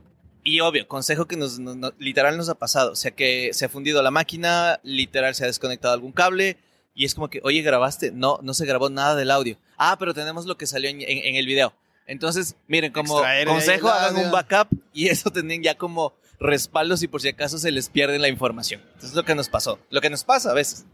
Y 0.44 0.60
obvio, 0.60 0.88
consejo 0.88 1.26
que 1.26 1.36
nos, 1.36 1.58
nos, 1.58 1.78
nos, 1.78 1.94
literal 1.98 2.38
nos 2.38 2.48
ha 2.48 2.54
pasado. 2.54 2.92
O 2.92 2.96
sea 2.96 3.10
que 3.10 3.50
se 3.54 3.66
ha 3.66 3.70
fundido 3.70 4.04
la 4.04 4.12
máquina, 4.12 4.80
literal 4.84 5.34
se 5.34 5.44
ha 5.44 5.48
desconectado 5.48 5.96
algún 5.96 6.12
cable. 6.12 6.58
Y 6.94 7.06
es 7.06 7.16
como 7.16 7.32
que, 7.32 7.42
oye, 7.44 7.64
¿grabaste? 7.64 8.12
No, 8.12 8.38
no 8.44 8.54
se 8.54 8.68
grabó 8.68 8.92
nada 8.92 9.16
del 9.16 9.32
audio. 9.32 9.58
Ah, 9.78 9.96
pero 9.98 10.14
tenemos 10.14 10.46
lo 10.46 10.58
que 10.58 10.68
salió 10.68 10.92
en, 10.92 11.02
en, 11.02 11.08
en 11.08 11.36
el 11.38 11.48
video. 11.48 11.74
Entonces, 12.06 12.56
miren, 12.68 12.94
como 12.94 13.18
Extraer 13.18 13.48
consejo, 13.48 13.90
hagan 13.90 14.16
un 14.24 14.32
backup 14.32 14.68
y 14.94 15.08
eso 15.08 15.30
tienen 15.34 15.64
ya 15.64 15.76
como 15.76 16.14
respaldos 16.40 17.04
y 17.04 17.08
por 17.08 17.22
si 17.22 17.30
acaso 17.30 17.58
se 17.58 17.72
les 17.72 17.90
pierde 17.90 18.20
la 18.20 18.28
información. 18.28 18.82
Entonces 18.86 19.12
es 19.12 19.16
lo 19.16 19.26
que 19.26 19.36
nos 19.36 19.50
pasó, 19.50 19.80
lo 19.90 20.02
que 20.02 20.10
nos 20.10 20.24
pasa 20.24 20.52
a 20.52 20.54
veces. 20.54 20.86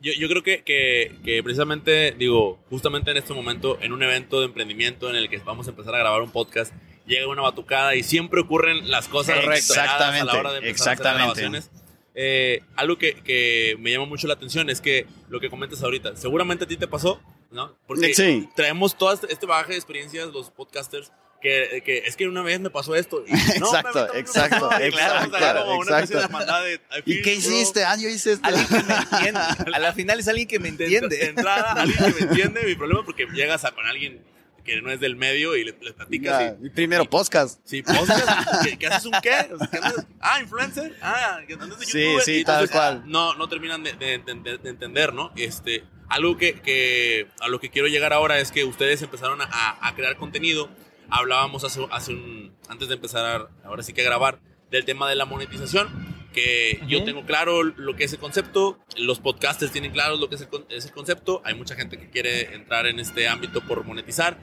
Yo, 0.00 0.12
yo 0.12 0.28
creo 0.28 0.42
que, 0.42 0.62
que, 0.62 1.16
que, 1.24 1.42
precisamente, 1.42 2.12
digo, 2.12 2.58
justamente 2.68 3.10
en 3.10 3.16
este 3.16 3.32
momento, 3.32 3.78
en 3.80 3.92
un 3.92 4.02
evento 4.02 4.40
de 4.40 4.46
emprendimiento 4.46 5.08
en 5.08 5.16
el 5.16 5.28
que 5.30 5.38
vamos 5.38 5.66
a 5.66 5.70
empezar 5.70 5.94
a 5.94 5.98
grabar 5.98 6.22
un 6.22 6.30
podcast, 6.30 6.72
llega 7.06 7.26
una 7.28 7.42
batucada 7.42 7.94
y 7.94 8.02
siempre 8.02 8.40
ocurren 8.40 8.90
las 8.90 9.08
cosas 9.08 9.38
exactamente, 9.38 10.20
a 10.20 10.24
la 10.24 10.38
hora 10.38 10.52
de 10.52 10.58
empezar 10.58 10.92
exactamente. 10.92 11.22
a 11.22 11.32
hacer 11.32 11.44
grabaciones. 11.44 11.70
Eh, 12.14 12.62
algo 12.76 12.96
que, 12.98 13.14
que, 13.22 13.76
me 13.78 13.90
llama 13.90 14.06
mucho 14.06 14.26
la 14.26 14.34
atención 14.34 14.70
es 14.70 14.80
que 14.80 15.06
lo 15.28 15.40
que 15.40 15.50
comentas 15.50 15.82
ahorita, 15.82 16.16
seguramente 16.16 16.64
a 16.64 16.68
ti 16.68 16.76
te 16.76 16.88
pasó, 16.88 17.20
¿no? 17.50 17.76
Porque 17.86 18.14
sí. 18.14 18.48
traemos 18.54 18.96
todo 18.96 19.12
este, 19.12 19.32
este 19.32 19.46
bagaje 19.46 19.72
de 19.72 19.78
experiencias, 19.78 20.28
los 20.28 20.50
podcasters, 20.50 21.12
que, 21.40 21.82
que, 21.84 21.98
es 21.98 22.16
que 22.16 22.28
una 22.28 22.42
vez 22.42 22.60
me 22.60 22.70
pasó 22.70 22.94
esto. 22.94 23.24
Y, 23.26 23.30
no, 23.60 23.66
exacto, 23.66 24.08
me, 24.12 24.20
exacto, 24.20 24.70
me 24.70 24.86
exacto, 24.86 25.36
claro, 25.36 25.82
exacto. 25.82 26.18
De, 26.62 26.80
¿Y 27.04 27.22
qué 27.22 27.34
hiciste? 27.34 27.84
Ah, 27.84 27.96
yo 27.96 28.08
hice 28.08 28.32
esto. 28.32 28.46
Alguien 28.46 28.66
que 28.66 28.82
me 28.82 28.94
entiende. 28.94 29.40
A 29.74 29.78
la 29.78 29.92
final 29.92 30.20
es 30.20 30.28
alguien 30.28 30.48
que 30.48 30.58
me 30.58 30.68
entiende. 30.68 31.08
De, 31.08 31.16
de 31.16 31.26
entrada, 31.26 31.72
alguien 31.72 31.98
que 31.98 32.12
me 32.12 32.30
entiende 32.30 32.62
mi 32.64 32.74
problema 32.74 33.04
porque 33.04 33.26
llegas 33.32 33.64
a, 33.64 33.72
con 33.72 33.86
alguien 33.86 34.24
que 34.66 34.82
no 34.82 34.90
es 34.90 34.98
del 35.00 35.16
medio 35.16 35.56
y 35.56 35.64
le, 35.64 35.76
le 35.80 35.92
platicas. 35.92 36.40
Ya, 36.40 36.56
y, 36.60 36.70
primero, 36.70 37.04
y, 37.04 37.06
podcast. 37.06 37.60
Sí, 37.64 37.82
podcast. 37.82 38.64
¿Qué, 38.64 38.76
¿Qué, 38.76 38.86
haces 38.88 39.06
un 39.06 39.12
qué? 39.22 39.48
O 39.52 39.58
sea, 39.58 39.68
¿qué? 39.68 39.78
Ah, 40.20 40.40
influencer. 40.40 40.96
Ah, 41.00 41.38
¿qué 41.46 41.54
andas 41.54 41.78
de 41.78 41.86
Sí, 41.86 42.02
YouTuber? 42.02 42.24
sí, 42.24 42.38
entonces, 42.38 42.70
tal 42.70 42.78
cual. 42.98 43.02
No, 43.06 43.34
no 43.34 43.48
terminan 43.48 43.84
de, 43.84 43.92
de, 43.92 44.18
de, 44.18 44.58
de, 44.58 44.68
entender, 44.68 45.14
¿no? 45.14 45.32
Este, 45.36 45.84
algo 46.08 46.36
que, 46.36 46.60
que, 46.60 47.28
a 47.40 47.48
lo 47.48 47.60
que 47.60 47.70
quiero 47.70 47.86
llegar 47.86 48.12
ahora 48.12 48.40
es 48.40 48.50
que 48.50 48.64
ustedes 48.64 49.00
empezaron 49.02 49.40
a, 49.40 49.48
a 49.80 49.94
crear 49.94 50.16
contenido. 50.16 50.68
Hablábamos 51.10 51.64
hace, 51.64 51.86
hace 51.90 52.12
un, 52.12 52.54
antes 52.68 52.88
de 52.88 52.94
empezar, 52.94 53.48
ahora 53.64 53.82
sí 53.82 53.92
que 53.92 54.02
a 54.02 54.04
grabar, 54.04 54.40
del 54.70 54.84
tema 54.84 55.08
de 55.08 55.14
la 55.14 55.24
monetización 55.26 55.88
que 56.36 56.82
yo 56.86 56.98
Ujú. 56.98 57.06
tengo 57.06 57.24
claro 57.24 57.62
lo 57.62 57.96
que 57.96 58.04
es 58.04 58.12
el 58.12 58.18
concepto, 58.18 58.78
los 58.98 59.20
podcasters 59.20 59.72
tienen 59.72 59.92
claro 59.92 60.16
lo 60.16 60.28
que 60.28 60.34
es 60.34 60.42
el, 60.42 60.48
es 60.68 60.84
el 60.84 60.92
concepto, 60.92 61.40
hay 61.44 61.54
mucha 61.54 61.74
gente 61.76 61.98
que 61.98 62.10
quiere 62.10 62.54
entrar 62.54 62.86
en 62.86 63.00
este 63.00 63.26
ámbito 63.26 63.62
por 63.62 63.84
monetizar. 63.84 64.36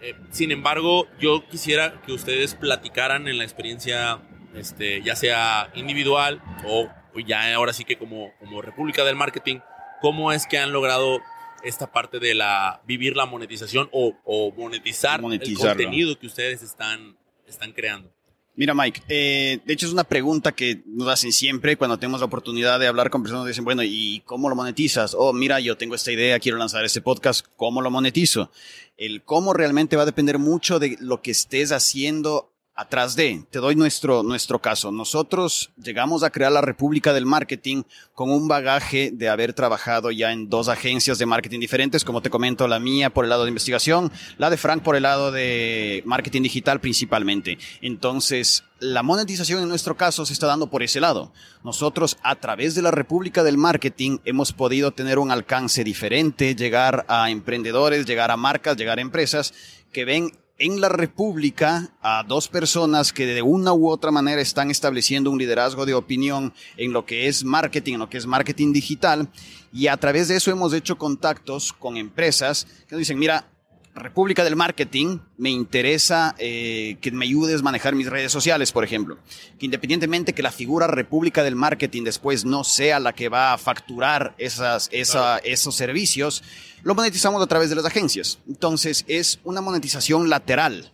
Eh, 0.00 0.14
sin 0.30 0.50
embargo, 0.50 1.06
yo 1.20 1.46
quisiera 1.48 2.00
que 2.06 2.12
ustedes 2.12 2.54
platicaran 2.54 3.28
en 3.28 3.36
la 3.36 3.44
experiencia, 3.44 4.22
este, 4.54 5.02
ya 5.02 5.14
sea 5.14 5.70
individual 5.74 6.40
o, 6.64 6.88
o 7.14 7.20
ya 7.20 7.54
ahora 7.54 7.74
sí 7.74 7.84
que 7.84 7.98
como, 7.98 8.32
como 8.38 8.62
República 8.62 9.04
del 9.04 9.16
Marketing, 9.16 9.58
cómo 10.00 10.32
es 10.32 10.46
que 10.46 10.58
han 10.58 10.72
logrado 10.72 11.20
esta 11.66 11.90
parte 11.92 12.18
de 12.18 12.34
la 12.34 12.80
vivir 12.86 13.16
la 13.16 13.26
monetización 13.26 13.88
o, 13.92 14.14
o 14.24 14.52
monetizar 14.52 15.20
el 15.20 15.56
contenido 15.56 16.18
que 16.18 16.26
ustedes 16.26 16.62
están, 16.62 17.16
están 17.46 17.72
creando. 17.72 18.10
Mira, 18.54 18.72
Mike, 18.72 19.02
eh, 19.08 19.60
de 19.66 19.72
hecho 19.74 19.86
es 19.86 19.92
una 19.92 20.04
pregunta 20.04 20.52
que 20.52 20.82
nos 20.86 21.08
hacen 21.08 21.30
siempre 21.30 21.76
cuando 21.76 21.98
tenemos 21.98 22.20
la 22.20 22.26
oportunidad 22.26 22.80
de 22.80 22.86
hablar 22.86 23.10
con 23.10 23.22
personas. 23.22 23.46
Dicen, 23.46 23.64
bueno, 23.64 23.82
¿y 23.84 24.22
cómo 24.24 24.48
lo 24.48 24.56
monetizas? 24.56 25.14
Oh, 25.14 25.34
mira, 25.34 25.60
yo 25.60 25.76
tengo 25.76 25.94
esta 25.94 26.10
idea, 26.10 26.38
quiero 26.38 26.56
lanzar 26.56 26.82
este 26.82 27.02
podcast, 27.02 27.44
¿cómo 27.56 27.82
lo 27.82 27.90
monetizo? 27.90 28.50
El 28.96 29.22
cómo 29.24 29.52
realmente 29.52 29.96
va 29.96 30.04
a 30.04 30.06
depender 30.06 30.38
mucho 30.38 30.78
de 30.78 30.96
lo 31.00 31.20
que 31.20 31.32
estés 31.32 31.70
haciendo 31.70 32.55
atrás 32.76 33.16
de. 33.16 33.42
Te 33.50 33.58
doy 33.58 33.74
nuestro, 33.74 34.22
nuestro 34.22 34.60
caso. 34.60 34.92
Nosotros 34.92 35.70
llegamos 35.82 36.22
a 36.22 36.30
crear 36.30 36.52
la 36.52 36.60
República 36.60 37.12
del 37.14 37.24
Marketing 37.24 37.82
con 38.14 38.30
un 38.30 38.46
bagaje 38.46 39.10
de 39.12 39.28
haber 39.28 39.54
trabajado 39.54 40.10
ya 40.10 40.30
en 40.30 40.50
dos 40.50 40.68
agencias 40.68 41.18
de 41.18 41.26
marketing 41.26 41.60
diferentes, 41.60 42.04
como 42.04 42.20
te 42.20 42.30
comento, 42.30 42.68
la 42.68 42.78
mía 42.78 43.10
por 43.10 43.24
el 43.24 43.30
lado 43.30 43.44
de 43.44 43.48
investigación, 43.48 44.12
la 44.36 44.50
de 44.50 44.58
Frank 44.58 44.82
por 44.82 44.94
el 44.94 45.04
lado 45.04 45.32
de 45.32 46.02
marketing 46.04 46.42
digital 46.42 46.80
principalmente. 46.80 47.58
Entonces, 47.80 48.64
la 48.78 49.02
monetización 49.02 49.62
en 49.62 49.68
nuestro 49.68 49.96
caso 49.96 50.26
se 50.26 50.34
está 50.34 50.46
dando 50.46 50.68
por 50.68 50.82
ese 50.82 51.00
lado. 51.00 51.32
Nosotros 51.64 52.18
a 52.22 52.36
través 52.36 52.74
de 52.74 52.82
la 52.82 52.90
República 52.90 53.42
del 53.42 53.56
Marketing 53.56 54.18
hemos 54.26 54.52
podido 54.52 54.90
tener 54.92 55.18
un 55.18 55.30
alcance 55.30 55.82
diferente, 55.82 56.54
llegar 56.54 57.06
a 57.08 57.30
emprendedores, 57.30 58.04
llegar 58.04 58.30
a 58.30 58.36
marcas, 58.36 58.76
llegar 58.76 58.98
a 58.98 59.02
empresas 59.02 59.54
que 59.92 60.04
ven 60.04 60.30
en 60.58 60.80
la 60.80 60.88
República 60.88 61.90
a 62.00 62.22
dos 62.22 62.48
personas 62.48 63.12
que 63.12 63.26
de 63.26 63.42
una 63.42 63.72
u 63.72 63.88
otra 63.88 64.10
manera 64.10 64.40
están 64.40 64.70
estableciendo 64.70 65.30
un 65.30 65.38
liderazgo 65.38 65.84
de 65.84 65.94
opinión 65.94 66.54
en 66.76 66.92
lo 66.92 67.04
que 67.04 67.28
es 67.28 67.44
marketing, 67.44 67.94
en 67.94 68.00
lo 68.00 68.08
que 68.08 68.18
es 68.18 68.26
marketing 68.26 68.72
digital, 68.72 69.28
y 69.72 69.88
a 69.88 69.96
través 69.98 70.28
de 70.28 70.36
eso 70.36 70.50
hemos 70.50 70.72
hecho 70.72 70.96
contactos 70.96 71.72
con 71.72 71.96
empresas 71.96 72.66
que 72.88 72.94
nos 72.94 73.00
dicen, 73.00 73.18
mira, 73.18 73.50
República 73.96 74.44
del 74.44 74.56
Marketing, 74.56 75.18
me 75.38 75.50
interesa 75.50 76.34
eh, 76.38 76.96
que 77.00 77.10
me 77.10 77.24
ayudes 77.24 77.60
a 77.60 77.64
manejar 77.64 77.94
mis 77.94 78.08
redes 78.08 78.30
sociales, 78.30 78.70
por 78.72 78.84
ejemplo. 78.84 79.18
Que 79.58 79.66
independientemente 79.66 80.32
que 80.34 80.42
la 80.42 80.52
figura 80.52 80.86
República 80.86 81.42
del 81.42 81.56
Marketing 81.56 82.02
después 82.04 82.44
no 82.44 82.62
sea 82.64 83.00
la 83.00 83.14
que 83.14 83.28
va 83.28 83.52
a 83.52 83.58
facturar 83.58 84.34
esas, 84.38 84.88
esa- 84.92 85.38
esos 85.38 85.74
servicios, 85.74 86.42
lo 86.82 86.94
monetizamos 86.94 87.42
a 87.42 87.46
través 87.46 87.70
de 87.70 87.76
las 87.76 87.84
agencias. 87.86 88.38
Entonces 88.46 89.04
es 89.08 89.40
una 89.44 89.60
monetización 89.60 90.28
lateral 90.30 90.92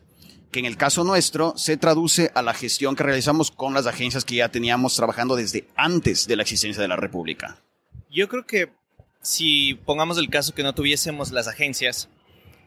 que 0.51 0.59
en 0.61 0.67
el 0.67 0.77
caso 0.77 1.03
nuestro 1.03 1.55
se 1.57 1.77
traduce 1.79 2.31
a 2.35 2.43
la 2.43 2.53
gestión 2.55 2.95
que 2.95 3.03
realizamos 3.03 3.51
con 3.51 3.73
las 3.75 3.87
agencias 3.87 4.25
que 4.25 4.35
ya 4.37 4.51
teníamos 4.51 4.95
trabajando 4.97 5.35
desde 5.35 5.67
antes 5.77 6.27
de 6.27 6.37
la 6.37 6.43
existencia 6.43 6.81
de 6.83 6.89
la 6.89 6.97
República. 6.97 7.57
Yo 8.11 8.29
creo 8.29 8.45
que 8.47 8.71
si 9.23 9.75
pongamos 9.87 10.19
el 10.19 10.29
caso 10.29 10.53
que 10.55 10.63
no 10.63 10.75
tuviésemos 10.75 11.31
las 11.33 11.49
agencias 11.49 12.09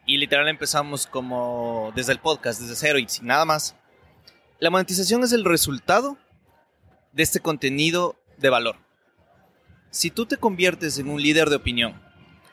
y 0.06 0.18
literal 0.18 0.48
empezamos 0.48 1.08
como 1.08 1.92
desde 1.96 2.12
el 2.12 2.20
podcast, 2.20 2.62
desde 2.62 2.76
cero 2.76 3.00
y 3.00 3.08
sin 3.08 3.28
nada 3.28 3.46
más, 3.46 3.76
la 4.60 4.70
monetización 4.70 5.24
es 5.24 5.32
el 5.32 5.44
resultado 5.44 6.18
de 7.12 7.24
este 7.24 7.40
contenido 7.40 8.16
de 8.38 8.50
valor. 8.50 8.78
Si 9.90 10.12
tú 10.12 10.26
te 10.26 10.38
conviertes 10.38 10.98
en 11.00 11.10
un 11.10 11.22
líder 11.22 11.50
de 11.50 11.56
opinión, 11.56 12.02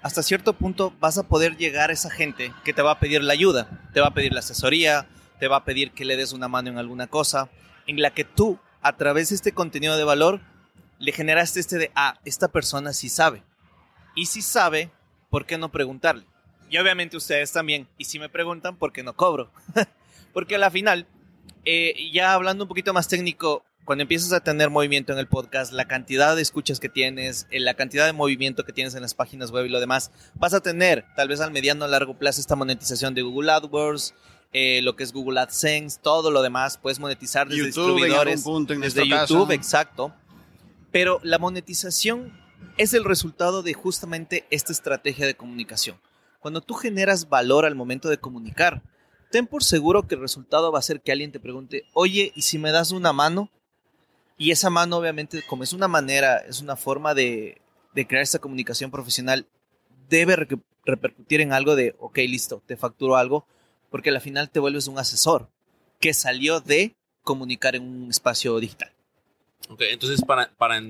hasta 0.02 0.22
cierto 0.22 0.54
punto 0.54 0.94
vas 0.98 1.18
a 1.18 1.28
poder 1.28 1.56
llegar 1.56 1.90
a 1.90 1.92
esa 1.92 2.10
gente 2.10 2.52
que 2.64 2.72
te 2.72 2.82
va 2.82 2.92
a 2.92 3.00
pedir 3.00 3.22
la 3.22 3.32
ayuda, 3.32 3.88
te 3.92 4.00
va 4.00 4.08
a 4.08 4.14
pedir 4.14 4.32
la 4.32 4.40
asesoría, 4.40 5.08
te 5.38 5.48
va 5.48 5.56
a 5.56 5.64
pedir 5.64 5.92
que 5.92 6.04
le 6.04 6.16
des 6.16 6.32
una 6.32 6.48
mano 6.48 6.70
en 6.70 6.78
alguna 6.78 7.06
cosa, 7.06 7.50
en 7.86 8.00
la 8.00 8.10
que 8.10 8.24
tú, 8.24 8.58
a 8.80 8.96
través 8.96 9.28
de 9.28 9.36
este 9.36 9.52
contenido 9.52 9.96
de 9.96 10.04
valor, 10.04 10.40
le 10.98 11.12
generaste 11.12 11.60
este 11.60 11.78
de, 11.78 11.90
ah, 11.94 12.18
esta 12.24 12.48
persona 12.48 12.92
sí 12.92 13.08
sabe. 13.08 13.42
Y 14.14 14.26
si 14.26 14.40
sabe, 14.42 14.90
¿por 15.30 15.46
qué 15.46 15.58
no 15.58 15.70
preguntarle? 15.70 16.26
Y 16.72 16.78
obviamente 16.78 17.18
ustedes 17.18 17.52
también. 17.52 17.86
Y 17.98 18.06
si 18.06 18.18
me 18.18 18.30
preguntan, 18.30 18.76
¿por 18.76 18.94
qué 18.94 19.02
no 19.02 19.14
cobro? 19.14 19.52
Porque 20.32 20.54
a 20.54 20.58
la 20.58 20.70
final, 20.70 21.06
eh, 21.66 22.10
ya 22.14 22.32
hablando 22.32 22.64
un 22.64 22.68
poquito 22.68 22.94
más 22.94 23.08
técnico, 23.08 23.62
cuando 23.84 24.00
empiezas 24.00 24.32
a 24.32 24.40
tener 24.40 24.70
movimiento 24.70 25.12
en 25.12 25.18
el 25.18 25.26
podcast, 25.26 25.74
la 25.74 25.86
cantidad 25.86 26.34
de 26.34 26.40
escuchas 26.40 26.80
que 26.80 26.88
tienes, 26.88 27.46
eh, 27.50 27.60
la 27.60 27.74
cantidad 27.74 28.06
de 28.06 28.14
movimiento 28.14 28.64
que 28.64 28.72
tienes 28.72 28.94
en 28.94 29.02
las 29.02 29.12
páginas 29.12 29.50
web 29.50 29.66
y 29.66 29.68
lo 29.68 29.80
demás, 29.80 30.12
vas 30.34 30.54
a 30.54 30.62
tener 30.62 31.04
tal 31.14 31.28
vez 31.28 31.42
al 31.42 31.52
mediano 31.52 31.84
o 31.84 31.88
largo 31.88 32.16
plazo 32.16 32.40
esta 32.40 32.56
monetización 32.56 33.12
de 33.12 33.20
Google 33.20 33.52
AdWords, 33.52 34.14
eh, 34.54 34.80
lo 34.80 34.96
que 34.96 35.04
es 35.04 35.12
Google 35.12 35.40
AdSense, 35.40 36.00
todo 36.02 36.30
lo 36.30 36.40
demás, 36.40 36.78
puedes 36.78 36.98
monetizar 36.98 37.48
desde 37.48 37.66
YouTube 37.66 37.96
distribuidores, 37.96 38.42
punto 38.44 38.74
desde 38.74 39.06
YouTube, 39.06 39.48
caso. 39.48 39.52
exacto. 39.52 40.14
Pero 40.90 41.20
la 41.22 41.38
monetización 41.38 42.32
es 42.78 42.94
el 42.94 43.04
resultado 43.04 43.62
de 43.62 43.74
justamente 43.74 44.46
esta 44.48 44.72
estrategia 44.72 45.26
de 45.26 45.34
comunicación. 45.34 45.98
Cuando 46.42 46.60
tú 46.60 46.74
generas 46.74 47.28
valor 47.28 47.64
al 47.64 47.76
momento 47.76 48.08
de 48.08 48.18
comunicar, 48.18 48.82
ten 49.30 49.46
por 49.46 49.62
seguro 49.62 50.08
que 50.08 50.16
el 50.16 50.20
resultado 50.20 50.72
va 50.72 50.80
a 50.80 50.82
ser 50.82 51.00
que 51.00 51.12
alguien 51.12 51.30
te 51.30 51.38
pregunte, 51.38 51.84
oye, 51.94 52.32
¿y 52.34 52.42
si 52.42 52.58
me 52.58 52.72
das 52.72 52.90
una 52.90 53.12
mano? 53.12 53.48
Y 54.36 54.50
esa 54.50 54.68
mano, 54.68 54.96
obviamente, 54.96 55.40
como 55.46 55.62
es 55.62 55.72
una 55.72 55.86
manera, 55.86 56.38
es 56.38 56.60
una 56.60 56.74
forma 56.74 57.14
de, 57.14 57.62
crear 57.94 58.24
esta 58.24 58.40
comunicación 58.40 58.90
profesional, 58.90 59.46
debe 60.08 60.34
re- 60.34 60.48
repercutir 60.84 61.40
en 61.40 61.52
algo 61.52 61.76
de, 61.76 61.94
ok, 62.00 62.18
listo, 62.18 62.60
te 62.66 62.76
facturo 62.76 63.14
algo, 63.14 63.46
porque 63.88 64.10
al 64.10 64.20
final 64.20 64.50
te 64.50 64.58
vuelves 64.58 64.88
un 64.88 64.98
asesor 64.98 65.48
que 66.00 66.12
salió 66.12 66.60
de 66.60 66.96
comunicar 67.22 67.76
en 67.76 67.84
un 67.84 68.10
espacio 68.10 68.58
digital. 68.58 68.90
Ok, 69.68 69.82
entonces 69.90 70.24
para, 70.24 70.50
para, 70.58 70.82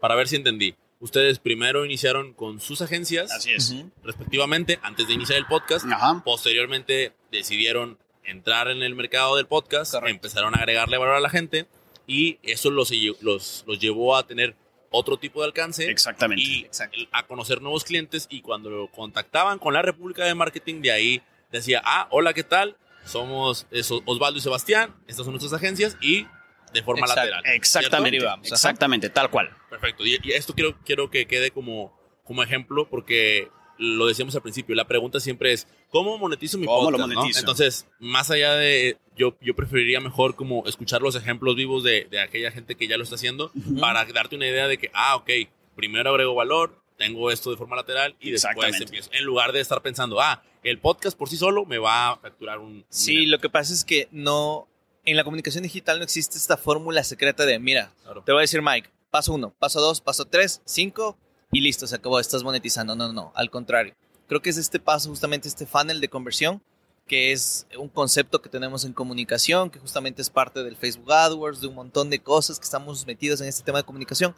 para 0.00 0.14
ver 0.14 0.28
si 0.28 0.36
entendí, 0.36 0.76
ustedes 1.04 1.38
primero 1.38 1.84
iniciaron 1.84 2.32
con 2.32 2.60
sus 2.60 2.80
agencias, 2.80 3.30
Así 3.30 3.52
es. 3.52 3.74
Respectivamente, 4.02 4.78
antes 4.82 5.06
de 5.06 5.12
iniciar 5.12 5.38
el 5.38 5.44
podcast, 5.46 5.84
Ajá. 5.86 6.22
posteriormente 6.24 7.12
decidieron 7.30 7.98
entrar 8.24 8.68
en 8.68 8.82
el 8.82 8.94
mercado 8.94 9.36
del 9.36 9.46
podcast, 9.46 9.92
Correcto. 9.92 10.14
empezaron 10.14 10.54
a 10.54 10.58
agregarle 10.58 10.96
valor 10.96 11.16
a 11.16 11.20
la 11.20 11.28
gente 11.28 11.66
y 12.06 12.38
eso 12.42 12.70
los, 12.70 12.90
los, 13.20 13.64
los 13.66 13.78
llevó 13.78 14.16
a 14.16 14.26
tener 14.26 14.56
otro 14.90 15.18
tipo 15.18 15.40
de 15.40 15.46
alcance 15.48 15.90
Exactamente. 15.90 16.42
y 16.42 16.66
a 17.12 17.26
conocer 17.26 17.60
nuevos 17.60 17.84
clientes 17.84 18.26
y 18.30 18.40
cuando 18.40 18.70
lo 18.70 18.88
contactaban 18.88 19.58
con 19.58 19.74
la 19.74 19.82
República 19.82 20.24
de 20.24 20.34
Marketing, 20.34 20.80
de 20.80 20.92
ahí 20.92 21.22
decía, 21.52 21.82
ah, 21.84 22.08
hola, 22.12 22.32
¿qué 22.32 22.44
tal? 22.44 22.76
Somos 23.04 23.66
Osvaldo 24.06 24.38
y 24.38 24.40
Sebastián, 24.40 24.94
estas 25.06 25.26
son 25.26 25.34
nuestras 25.34 25.52
agencias 25.52 25.98
y 26.00 26.26
de 26.74 26.82
forma 26.82 27.06
lateral. 27.06 27.42
Exactamente. 27.46 28.10
Derivamos. 28.18 28.52
Exactamente, 28.52 29.08
tal 29.08 29.30
cual. 29.30 29.50
Perfecto. 29.70 30.04
Y, 30.04 30.18
y 30.22 30.32
esto 30.32 30.52
quiero, 30.54 30.76
quiero 30.84 31.08
que 31.10 31.26
quede 31.26 31.50
como, 31.50 31.96
como 32.24 32.42
ejemplo 32.42 32.86
porque 32.90 33.48
lo 33.78 34.06
decíamos 34.06 34.34
al 34.36 34.42
principio. 34.42 34.74
La 34.74 34.86
pregunta 34.86 35.18
siempre 35.20 35.52
es, 35.52 35.66
¿cómo 35.90 36.16
monetizo 36.18 36.58
mi 36.58 36.66
¿Cómo 36.66 36.90
lo 36.90 36.98
no? 36.98 37.08
monetizo? 37.08 37.40
Entonces, 37.40 37.86
más 37.98 38.30
allá 38.30 38.54
de... 38.54 38.98
Yo, 39.16 39.36
yo 39.40 39.54
preferiría 39.54 40.00
mejor 40.00 40.34
como 40.34 40.66
escuchar 40.66 41.00
los 41.00 41.14
ejemplos 41.14 41.54
vivos 41.56 41.84
de, 41.84 42.04
de 42.10 42.20
aquella 42.20 42.50
gente 42.50 42.74
que 42.74 42.88
ya 42.88 42.96
lo 42.96 43.04
está 43.04 43.14
haciendo 43.14 43.52
para 43.80 44.04
darte 44.06 44.34
una 44.36 44.46
idea 44.46 44.66
de 44.66 44.76
que, 44.76 44.90
ah, 44.92 45.14
ok, 45.16 45.30
primero 45.76 46.10
agrego 46.10 46.34
valor, 46.34 46.80
tengo 46.98 47.30
esto 47.30 47.50
de 47.50 47.56
forma 47.56 47.76
lateral 47.76 48.16
y 48.20 48.30
después 48.32 48.80
empiezo. 48.80 49.10
En 49.12 49.24
lugar 49.24 49.52
de 49.52 49.60
estar 49.60 49.82
pensando, 49.82 50.20
ah, 50.20 50.42
el 50.64 50.78
podcast 50.78 51.16
por 51.16 51.28
sí 51.28 51.36
solo 51.36 51.64
me 51.64 51.78
va 51.78 52.10
a 52.10 52.16
facturar 52.16 52.58
un... 52.58 52.66
un 52.66 52.84
Sí, 52.88 53.12
dinero. 53.12 53.30
lo 53.32 53.38
que 53.40 53.50
pasa 53.50 53.72
es 53.72 53.84
que 53.84 54.08
no, 54.10 54.66
en 55.04 55.16
la 55.16 55.24
comunicación 55.24 55.62
digital 55.62 55.98
no 55.98 56.04
existe 56.04 56.38
esta 56.38 56.56
fórmula 56.56 57.04
secreta 57.04 57.44
de, 57.46 57.58
mira, 57.58 57.92
Claro. 58.02 58.22
te 58.24 58.32
voy 58.32 58.40
a 58.40 58.42
decir 58.42 58.62
Mike, 58.62 58.90
paso 59.10 59.32
uno, 59.34 59.54
paso 59.58 59.80
dos, 59.80 60.00
paso 60.00 60.24
tres, 60.24 60.60
cinco 60.64 61.16
y 61.52 61.60
listo, 61.60 61.86
se 61.86 61.96
acabó, 61.96 62.18
estás 62.20 62.42
monetizando. 62.42 62.94
No, 62.96 63.06
no, 63.08 63.12
no, 63.12 63.32
al 63.34 63.50
contrario. 63.50 63.94
Creo 64.26 64.40
que 64.42 64.50
es 64.50 64.56
este 64.56 64.80
paso, 64.80 65.08
justamente 65.10 65.46
este 65.48 65.66
funnel 65.66 66.00
de 66.00 66.08
conversión, 66.08 66.62
que 67.06 67.32
es 67.32 67.66
un 67.78 67.88
concepto 67.88 68.40
que 68.40 68.48
tenemos 68.48 68.84
en 68.84 68.94
comunicación, 68.94 69.70
que 69.70 69.78
justamente 69.78 70.22
es 70.22 70.30
parte 70.30 70.64
del 70.64 70.76
Facebook 70.76 71.12
AdWords, 71.12 71.60
de 71.60 71.66
un 71.66 71.74
montón 71.74 72.08
de 72.08 72.20
cosas 72.20 72.58
que 72.58 72.64
estamos 72.64 73.06
metidos 73.06 73.40
en 73.42 73.48
este 73.48 73.62
tema 73.62 73.78
de 73.78 73.84
comunicación. 73.84 74.34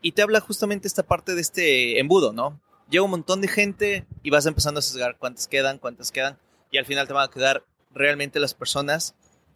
Y 0.00 0.12
te 0.12 0.22
habla 0.22 0.40
justamente 0.40 0.86
esta 0.86 1.02
parte 1.02 1.34
de 1.34 1.40
este 1.40 1.98
embudo, 1.98 2.32
¿no? 2.32 2.60
Llega 2.88 3.02
un 3.02 3.10
montón 3.10 3.40
de 3.40 3.48
gente 3.48 4.06
y 4.22 4.30
vas 4.30 4.46
empezando 4.46 4.78
a 4.78 4.82
sesgar 4.82 5.16
cuántas 5.18 5.48
quedan, 5.48 5.78
cuántas 5.78 6.12
quedan, 6.12 6.38
y 6.70 6.78
al 6.78 6.86
final 6.86 7.06
te 7.08 7.14
van 7.14 7.28
a 7.28 7.30
quedar 7.32 7.64
realmente 7.92 8.38
las 8.38 8.54
personas 8.54 9.14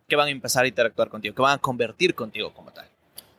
que 0.09 0.17
van 0.17 0.29
a 0.29 0.31
empezar 0.31 0.65
a 0.65 0.69
interactuar 0.69 1.09
contigo, 1.11 1.35
que 1.35 1.43
van 1.43 1.55
a 1.55 1.59
convertir 1.59 2.15
contigo 2.15 2.53
como 2.55 2.73
tal. 2.73 2.87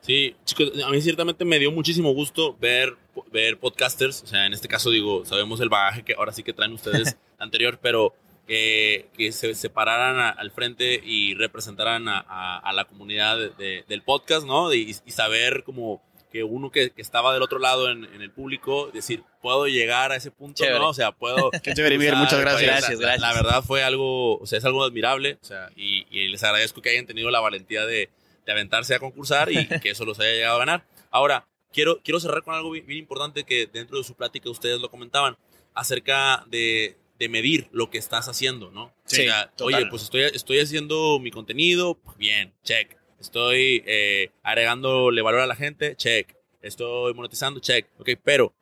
Sí, 0.01 0.35
chicos, 0.45 0.71
a 0.85 0.89
mí 0.89 1.01
ciertamente 1.01 1.43
me 1.43 1.59
dio 1.59 1.71
muchísimo 1.71 2.13
gusto 2.13 2.55
ver, 2.61 2.95
ver 3.31 3.57
podcasters. 3.59 4.21
O 4.23 4.27
sea, 4.27 4.45
en 4.45 4.53
este 4.53 4.67
caso 4.67 4.91
digo, 4.91 5.25
sabemos 5.25 5.59
el 5.61 5.69
bagaje 5.69 6.03
que 6.03 6.13
ahora 6.13 6.31
sí 6.31 6.43
que 6.43 6.53
traen 6.53 6.73
ustedes 6.73 7.17
anterior, 7.39 7.79
pero 7.81 8.13
que, 8.47 9.09
que 9.17 9.31
se 9.31 9.53
separaran 9.55 10.19
a- 10.19 10.29
al 10.29 10.51
frente 10.51 11.01
y 11.03 11.33
representaran 11.35 12.07
a, 12.07 12.19
a- 12.27 12.59
a 12.59 12.73
la 12.73 12.85
comunidad 12.85 13.37
de- 13.37 13.49
de- 13.49 13.85
del 13.87 14.03
podcast, 14.03 14.45
¿no? 14.45 14.71
Y, 14.73 14.95
y 15.05 15.11
saber 15.11 15.63
como 15.63 16.01
que 16.31 16.43
uno 16.43 16.71
que, 16.71 16.91
que 16.91 17.01
estaba 17.01 17.33
del 17.33 17.41
otro 17.41 17.59
lado 17.59 17.89
en, 17.89 18.05
en 18.05 18.21
el 18.21 18.31
público, 18.31 18.89
decir, 18.93 19.23
puedo 19.41 19.67
llegar 19.67 20.11
a 20.11 20.15
ese 20.15 20.31
punto, 20.31 20.63
Chévere. 20.63 20.79
¿no? 20.79 20.89
O 20.89 20.93
sea, 20.93 21.11
puedo... 21.11 21.49
Qué 21.63 21.73
chévere, 21.73 21.97
muchas 22.15 22.39
gracias. 22.39 22.61
Gracias, 22.63 22.99
la, 22.99 23.05
la- 23.07 23.11
gracias. 23.17 23.21
la 23.21 23.33
verdad 23.33 23.63
fue 23.63 23.83
algo, 23.83 24.37
o 24.37 24.45
sea, 24.45 24.59
es 24.59 24.65
algo 24.65 24.83
admirable, 24.83 25.37
o 25.41 25.45
sea, 25.45 25.69
y, 25.75 26.05
y 26.11 26.27
les 26.27 26.43
agradezco 26.43 26.81
que 26.81 26.89
hayan 26.91 27.05
tenido 27.07 27.29
la 27.31 27.39
valentía 27.39 27.85
de, 27.85 28.09
de 28.45 28.51
aventarse 28.51 28.93
a 28.95 28.99
concursar 28.99 29.51
y 29.51 29.67
que 29.81 29.89
eso 29.89 30.05
los 30.05 30.19
haya 30.19 30.31
llegado 30.33 30.55
a 30.57 30.59
ganar. 30.59 30.85
Ahora, 31.11 31.47
quiero, 31.73 31.99
quiero 32.03 32.19
cerrar 32.19 32.43
con 32.43 32.53
algo 32.55 32.71
bien, 32.71 32.85
bien 32.85 32.99
importante 32.99 33.43
que 33.43 33.65
dentro 33.65 33.97
de 33.97 34.03
su 34.03 34.13
plática 34.15 34.49
ustedes 34.49 34.79
lo 34.79 34.89
comentaban, 34.91 35.37
acerca 35.73 36.45
de, 36.47 36.97
de 37.17 37.29
medir 37.29 37.69
lo 37.71 37.89
que 37.89 37.97
estás 37.97 38.27
haciendo, 38.27 38.69
¿no? 38.71 38.93
Sí, 39.05 39.21
o 39.21 39.23
sea, 39.25 39.51
oye, 39.61 39.85
pues 39.87 40.03
estoy, 40.03 40.21
estoy 40.23 40.59
haciendo 40.59 41.19
mi 41.19 41.31
contenido, 41.31 41.95
pues, 41.95 42.17
bien, 42.17 42.53
check. 42.63 42.98
Estoy 43.19 43.83
eh, 43.85 44.31
agregándole 44.43 45.21
valor 45.21 45.41
a 45.41 45.47
la 45.47 45.55
gente, 45.55 45.95
check. 45.95 46.35
Estoy 46.61 47.13
monetizando, 47.13 47.59
check. 47.59 47.87
Ok, 47.99 48.09
pero, 48.23 48.53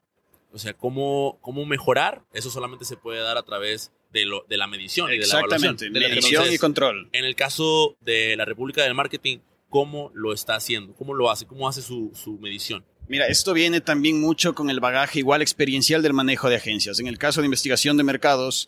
o 0.52 0.58
sea, 0.58 0.74
¿cómo, 0.74 1.38
cómo 1.42 1.66
mejorar? 1.66 2.24
Eso 2.34 2.50
solamente 2.50 2.86
se 2.86 2.98
puede 2.98 3.20
dar 3.22 3.38
a 3.38 3.44
través 3.44 3.92
de, 4.12 4.26
lo, 4.26 4.46
de 4.48 4.58
la 4.58 4.68
medición 4.68 5.10
y 5.12 5.18
de 5.18 5.26
la 5.28 5.40
evaluación. 5.40 5.74
Exactamente, 5.76 5.90
De 5.90 6.00
la- 6.00 6.10
medición 6.16 6.42
entonces, 6.44 6.56
y 6.56 6.60
control. 6.60 7.10
en 7.12 7.26
el 7.26 7.36
caso 7.36 7.96
de 8.02 8.36
la 8.36 8.46
República 8.46 8.84
del 8.84 8.94
Marketing, 8.94 9.40
¿cómo 9.70 10.12
lo 10.14 10.34
está 10.34 10.56
haciendo? 10.56 10.94
¿Cómo 10.96 11.14
lo 11.14 11.30
hace? 11.30 11.46
¿Cómo 11.46 11.68
hace 11.68 11.82
su, 11.82 12.12
su 12.16 12.38
medición? 12.40 12.86
Mira, 13.10 13.28
esto 13.28 13.54
viene 13.54 13.80
también 13.82 14.20
mucho 14.20 14.54
con 14.54 14.70
el 14.70 14.80
bagaje 14.80 15.20
igual 15.20 15.42
experiencial 15.42 16.02
del 16.02 16.14
manejo 16.14 16.50
de 16.50 16.56
agencias. 16.58 17.00
En 17.00 17.08
el 17.08 17.18
caso 17.18 17.42
de 17.42 17.46
investigación 17.46 17.96
de 17.98 18.04
mercados, 18.04 18.68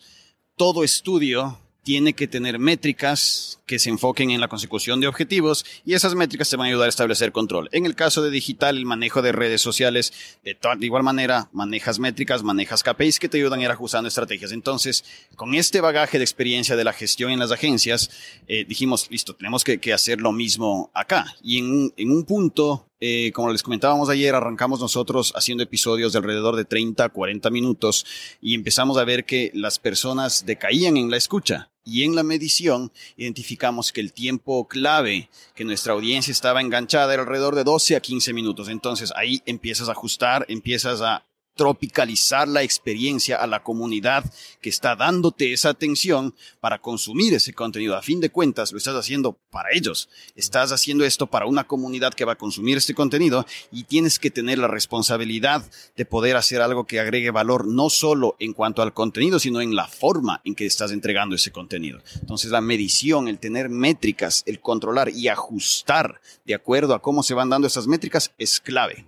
todo 0.56 0.82
estudio 0.82 1.58
tiene 1.82 2.12
que 2.12 2.28
tener 2.28 2.58
métricas 2.58 3.60
que 3.66 3.78
se 3.78 3.88
enfoquen 3.88 4.30
en 4.30 4.40
la 4.40 4.48
consecución 4.48 5.00
de 5.00 5.06
objetivos 5.06 5.64
y 5.84 5.94
esas 5.94 6.14
métricas 6.14 6.50
te 6.50 6.56
van 6.56 6.66
a 6.66 6.68
ayudar 6.68 6.86
a 6.86 6.88
establecer 6.90 7.32
control. 7.32 7.68
En 7.72 7.86
el 7.86 7.94
caso 7.94 8.22
de 8.22 8.30
digital, 8.30 8.76
el 8.76 8.84
manejo 8.84 9.22
de 9.22 9.32
redes 9.32 9.60
sociales, 9.60 10.12
de, 10.44 10.56
de 10.78 10.86
igual 10.86 11.02
manera, 11.02 11.48
manejas 11.52 11.98
métricas, 11.98 12.42
manejas 12.42 12.82
KPIs 12.82 13.18
que 13.18 13.28
te 13.28 13.38
ayudan 13.38 13.60
a 13.60 13.64
ir 13.64 13.70
ajustando 13.70 14.08
estrategias. 14.08 14.52
Entonces, 14.52 15.04
con 15.36 15.54
este 15.54 15.80
bagaje 15.80 16.18
de 16.18 16.24
experiencia 16.24 16.76
de 16.76 16.84
la 16.84 16.92
gestión 16.92 17.30
en 17.30 17.38
las 17.38 17.52
agencias, 17.52 18.10
eh, 18.48 18.64
dijimos, 18.68 19.08
listo, 19.10 19.34
tenemos 19.34 19.64
que, 19.64 19.80
hacer 19.90 20.20
lo 20.20 20.32
mismo 20.32 20.90
acá. 20.94 21.34
Y 21.42 21.58
en 21.58 22.10
un 22.10 22.24
punto, 22.24 22.89
eh, 23.00 23.32
como 23.32 23.50
les 23.50 23.62
comentábamos 23.62 24.10
ayer, 24.10 24.34
arrancamos 24.34 24.80
nosotros 24.80 25.32
haciendo 25.34 25.64
episodios 25.64 26.12
de 26.12 26.18
alrededor 26.18 26.54
de 26.56 26.66
30, 26.66 27.08
40 27.08 27.48
minutos 27.48 28.04
y 28.42 28.54
empezamos 28.54 28.98
a 28.98 29.04
ver 29.04 29.24
que 29.24 29.50
las 29.54 29.78
personas 29.78 30.44
decaían 30.44 30.98
en 30.98 31.10
la 31.10 31.16
escucha. 31.16 31.70
Y 31.82 32.04
en 32.04 32.14
la 32.14 32.22
medición 32.22 32.92
identificamos 33.16 33.90
que 33.90 34.02
el 34.02 34.12
tiempo 34.12 34.68
clave 34.68 35.30
que 35.54 35.64
nuestra 35.64 35.94
audiencia 35.94 36.30
estaba 36.30 36.60
enganchada 36.60 37.14
era 37.14 37.22
alrededor 37.22 37.54
de 37.54 37.64
12 37.64 37.96
a 37.96 38.00
15 38.00 38.34
minutos. 38.34 38.68
Entonces 38.68 39.12
ahí 39.16 39.42
empiezas 39.46 39.88
a 39.88 39.92
ajustar, 39.92 40.44
empiezas 40.48 41.00
a 41.00 41.24
tropicalizar 41.60 42.48
la 42.48 42.62
experiencia 42.62 43.36
a 43.36 43.46
la 43.46 43.62
comunidad 43.62 44.24
que 44.62 44.70
está 44.70 44.96
dándote 44.96 45.52
esa 45.52 45.68
atención 45.68 46.34
para 46.58 46.78
consumir 46.78 47.34
ese 47.34 47.52
contenido. 47.52 47.96
A 47.96 48.00
fin 48.00 48.18
de 48.18 48.30
cuentas, 48.30 48.72
lo 48.72 48.78
estás 48.78 48.96
haciendo 48.96 49.36
para 49.50 49.68
ellos. 49.74 50.08
Estás 50.36 50.72
haciendo 50.72 51.04
esto 51.04 51.26
para 51.26 51.44
una 51.44 51.64
comunidad 51.64 52.14
que 52.14 52.24
va 52.24 52.32
a 52.32 52.38
consumir 52.38 52.78
este 52.78 52.94
contenido 52.94 53.44
y 53.70 53.84
tienes 53.84 54.18
que 54.18 54.30
tener 54.30 54.56
la 54.56 54.68
responsabilidad 54.68 55.62
de 55.98 56.06
poder 56.06 56.36
hacer 56.36 56.62
algo 56.62 56.86
que 56.86 56.98
agregue 56.98 57.30
valor 57.30 57.68
no 57.68 57.90
solo 57.90 58.36
en 58.38 58.54
cuanto 58.54 58.80
al 58.80 58.94
contenido, 58.94 59.38
sino 59.38 59.60
en 59.60 59.74
la 59.74 59.86
forma 59.86 60.40
en 60.46 60.54
que 60.54 60.64
estás 60.64 60.92
entregando 60.92 61.36
ese 61.36 61.52
contenido. 61.52 62.00
Entonces, 62.22 62.50
la 62.50 62.62
medición, 62.62 63.28
el 63.28 63.38
tener 63.38 63.68
métricas, 63.68 64.44
el 64.46 64.60
controlar 64.60 65.10
y 65.10 65.28
ajustar 65.28 66.22
de 66.46 66.54
acuerdo 66.54 66.94
a 66.94 67.02
cómo 67.02 67.22
se 67.22 67.34
van 67.34 67.50
dando 67.50 67.66
esas 67.66 67.86
métricas 67.86 68.32
es 68.38 68.60
clave. 68.60 69.04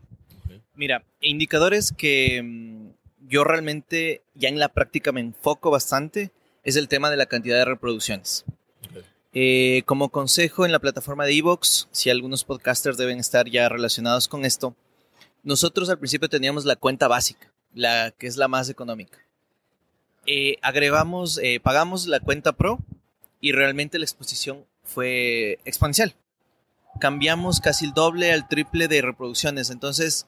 Mira, 0.82 1.04
indicadores 1.20 1.94
que 1.96 2.42
mm, 2.42 3.28
yo 3.28 3.44
realmente 3.44 4.22
ya 4.34 4.48
en 4.48 4.58
la 4.58 4.68
práctica 4.68 5.12
me 5.12 5.20
enfoco 5.20 5.70
bastante 5.70 6.32
es 6.64 6.74
el 6.74 6.88
tema 6.88 7.08
de 7.08 7.16
la 7.16 7.26
cantidad 7.26 7.56
de 7.56 7.64
reproducciones. 7.64 8.44
Eh, 9.32 9.84
como 9.86 10.08
consejo 10.08 10.66
en 10.66 10.72
la 10.72 10.80
plataforma 10.80 11.24
de 11.24 11.38
Evox, 11.38 11.86
si 11.92 12.10
algunos 12.10 12.42
podcasters 12.42 12.96
deben 12.96 13.20
estar 13.20 13.48
ya 13.48 13.68
relacionados 13.68 14.26
con 14.26 14.44
esto, 14.44 14.74
nosotros 15.44 15.88
al 15.88 16.00
principio 16.00 16.28
teníamos 16.28 16.64
la 16.64 16.74
cuenta 16.74 17.06
básica, 17.06 17.52
la 17.72 18.10
que 18.18 18.26
es 18.26 18.36
la 18.36 18.48
más 18.48 18.68
económica. 18.68 19.20
Eh, 20.26 20.56
agregamos, 20.62 21.38
eh, 21.44 21.60
pagamos 21.62 22.08
la 22.08 22.18
cuenta 22.18 22.54
Pro 22.54 22.80
y 23.40 23.52
realmente 23.52 24.00
la 24.00 24.04
exposición 24.04 24.66
fue 24.82 25.60
exponencial. 25.64 26.16
Cambiamos 26.98 27.60
casi 27.60 27.84
el 27.84 27.92
doble 27.94 28.32
al 28.32 28.48
triple 28.48 28.88
de 28.88 29.00
reproducciones. 29.00 29.70
Entonces, 29.70 30.26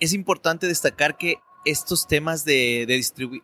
es 0.00 0.12
importante 0.12 0.66
destacar 0.66 1.16
que 1.16 1.36
estos 1.64 2.06
temas 2.06 2.44
de, 2.44 2.86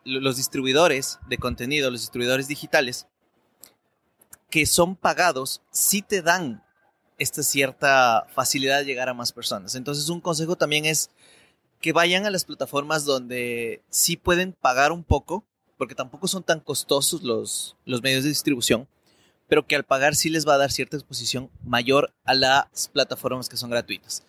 los 0.05 0.37
distribuidores 0.37 1.19
de 1.29 1.39
contenido, 1.39 1.91
los 1.91 2.03
distribuidores 2.03 2.49
digitales, 2.49 3.07
que 4.51 4.67
son 4.67 4.97
pagados, 4.97 5.63
sí 5.71 6.01
te 6.01 6.23
dan 6.23 6.63
esta 7.19 7.43
cierta 7.43 8.27
facilidad 8.35 8.79
de 8.79 8.85
llegar 8.85 9.09
a 9.09 9.15
más 9.15 9.33
personas. 9.33 9.75
Entonces, 9.75 10.09
un 10.09 10.21
consejo 10.21 10.57
también 10.57 10.85
es 10.85 11.11
que 11.81 11.93
vayan 11.93 12.25
a 12.25 12.31
las 12.31 12.45
plataformas 12.45 13.05
donde 13.05 13.83
sí 13.91 14.17
pueden 14.17 14.53
pagar 14.53 14.93
un 14.93 15.05
poco, 15.05 15.45
porque 15.77 15.95
tampoco 15.95 16.29
son 16.29 16.45
tan 16.45 16.61
costosos 16.61 17.23
los 17.23 18.03
medios 18.03 18.23
de 18.23 18.31
distribución, 18.31 18.89
pero 19.49 19.67
que 19.67 19.77
al 19.77 19.85
pagar 19.85 20.15
sí 20.15 20.31
les 20.31 20.49
va 20.49 20.55
a 20.55 20.59
dar 20.59 20.73
cierta 20.73 20.97
exposición 20.97 21.51
mayor 21.63 22.15
a 22.25 22.35
las 22.35 22.89
plataformas 22.89 23.49
que 23.49 23.57
son 23.57 23.71
gratuitas. 23.71 24.25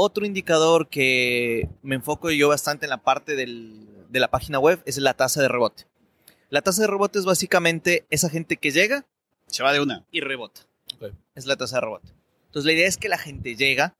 Otro 0.00 0.24
indicador 0.24 0.88
que 0.88 1.68
me 1.82 1.96
enfoco 1.96 2.30
yo 2.30 2.48
bastante 2.48 2.86
en 2.86 2.90
la 2.90 3.02
parte 3.02 3.34
del- 3.34 3.84
de 4.08 4.20
la 4.20 4.28
página 4.30 4.60
web 4.60 4.80
es 4.86 4.96
la 4.98 5.14
tasa 5.14 5.42
de 5.42 5.48
rebote. 5.48 5.86
La 6.50 6.62
tasa 6.62 6.82
de 6.82 6.86
rebote 6.86 7.18
es 7.18 7.24
básicamente 7.24 8.06
esa 8.08 8.30
gente 8.30 8.56
que 8.58 8.70
llega 8.70 9.06
Se 9.48 9.64
va 9.64 9.72
de 9.72 9.80
una. 9.80 10.06
y 10.12 10.20
rebota. 10.20 10.60
Es 11.34 11.46
la 11.46 11.56
tasa 11.56 11.76
de 11.76 11.80
rebote. 11.80 12.12
Entonces 12.46 12.64
la 12.64 12.72
idea 12.74 12.86
es 12.86 12.96
que 12.96 13.08
la 13.08 13.18
gente 13.18 13.56
llega 13.56 13.96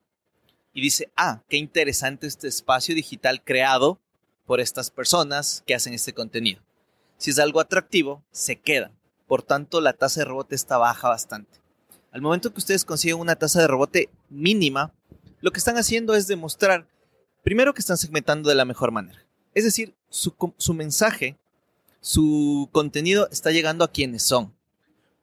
y 0.73 0.83
dice, 0.83 1.11
ah, 1.17 1.43
qué 1.49 1.57
interesante 1.57 2.29
este 2.29 2.47
espacio 2.47 2.95
digital 2.95 3.43
creado 3.43 3.99
por 4.47 4.61
estas 4.61 4.93
personas 4.93 5.65
que 5.67 5.75
hacen 5.75 5.95
este 5.95 6.13
contenido. 6.15 6.63
Si 7.17 7.31
es 7.31 7.41
algo 7.41 7.59
atractivo, 7.59 8.23
se 8.31 8.61
quedan. 8.61 8.93
Por 9.27 9.43
tanto, 9.43 9.81
la 9.81 9.95
tasa 9.95 10.21
de 10.21 10.27
rebote 10.27 10.55
está 10.55 10.79
baja 10.79 11.09
bastante. 11.09 11.59
Al 12.13 12.23
momento 12.23 12.53
que 12.53 12.59
ustedes 12.59 12.85
consiguen 12.85 13.19
una 13.19 13.35
tasa 13.35 13.61
de 13.61 13.67
rebote 13.67 14.09
mínima, 14.31 14.95
lo 15.41 15.51
que 15.51 15.59
están 15.59 15.77
haciendo 15.77 16.15
es 16.15 16.27
demostrar, 16.27 16.87
primero 17.43 17.75
que 17.75 17.81
están 17.81 17.97
segmentando 17.99 18.49
de 18.49 18.55
la 18.55 18.65
mejor 18.65 18.91
manera. 18.91 19.23
Es 19.55 19.65
decir, 19.65 19.95
su, 20.11 20.35
su 20.57 20.75
mensaje, 20.75 21.37
su 22.01 22.69
contenido 22.73 23.29
está 23.31 23.51
llegando 23.51 23.85
a 23.85 23.91
quienes 23.91 24.23
son. 24.23 24.55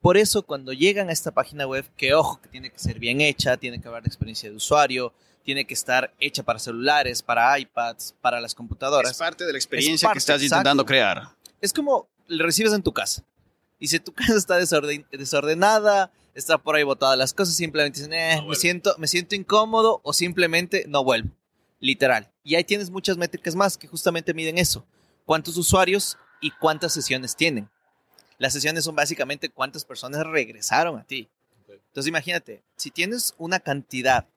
Por 0.02 0.18
eso, 0.18 0.44
cuando 0.44 0.72
llegan 0.72 1.10
a 1.10 1.14
esta 1.14 1.32
página 1.32 1.66
web, 1.66 1.86
que 1.98 2.14
ojo, 2.14 2.40
que 2.42 2.50
tiene 2.50 2.70
que 2.70 2.78
ser 2.80 3.00
bien 3.00 3.22
hecha, 3.22 3.58
tiene 3.58 3.82
que 3.82 3.88
haber 3.88 4.04
de 4.04 4.08
experiencia 4.08 4.50
de 4.50 4.56
usuario, 4.56 5.14
tiene 5.44 5.66
que 5.66 5.74
estar 5.74 6.14
hecha 6.20 6.44
para 6.44 6.60
celulares, 6.60 7.22
para 7.22 7.58
iPads, 7.58 8.16
para 8.22 8.42
las 8.42 8.54
computadoras. 8.54 9.12
Es 9.12 9.18
parte 9.18 9.46
de 9.46 9.52
la 9.52 9.58
experiencia 9.58 10.08
parte, 10.08 10.16
que 10.16 10.20
estás 10.20 10.42
exacto. 10.42 10.56
intentando 10.58 10.86
crear. 10.86 11.30
Es 11.62 11.72
como 11.74 12.08
le 12.28 12.44
recibes 12.44 12.74
en 12.74 12.84
tu 12.84 12.92
casa. 12.92 13.24
Y 13.80 13.88
si 13.88 14.00
tu 14.00 14.12
casa 14.14 14.36
está 14.36 14.60
desorden- 14.60 15.08
desordenada, 15.12 16.12
está 16.36 16.58
por 16.58 16.76
ahí 16.76 16.84
botadas 16.84 17.18
las 17.18 17.34
cosas, 17.34 17.56
simplemente 17.56 18.00
dicen, 18.00 18.14
eh, 18.14 18.36
No 18.36 18.48
me, 18.48 18.56
siento, 18.56 18.94
me 18.98 19.08
siento 19.08 19.36
incómodo 19.36 20.02
o 20.04 20.14
simplemente 20.14 20.86
no 20.88 21.04
vuelvo. 21.04 21.32
Literal. 21.80 22.32
Y 22.44 22.56
ahí 22.56 22.64
tienes 22.64 22.92
muchas 22.92 23.18
métricas 23.18 23.56
más 23.56 23.78
que 23.78 23.88
justamente 23.88 24.34
miden 24.34 24.58
eso. 24.58 24.86
¿Cuántos 25.26 25.58
usuarios 25.58 26.18
y 26.42 26.52
cuántas 26.52 26.94
sesiones 26.94 27.36
tienen? 27.36 27.70
Las 28.38 28.54
sesiones 28.54 28.84
son 28.84 28.96
básicamente 28.96 29.50
cuántas 29.50 29.86
personas 29.86 30.26
regresaron 30.28 31.00
a 31.00 31.06
ti. 31.06 31.30
Entonces 31.68 32.10
imagínate, 32.10 32.62
si 32.76 32.92
tienes 32.92 33.34
una 33.38 33.60
cantidad 33.60 34.28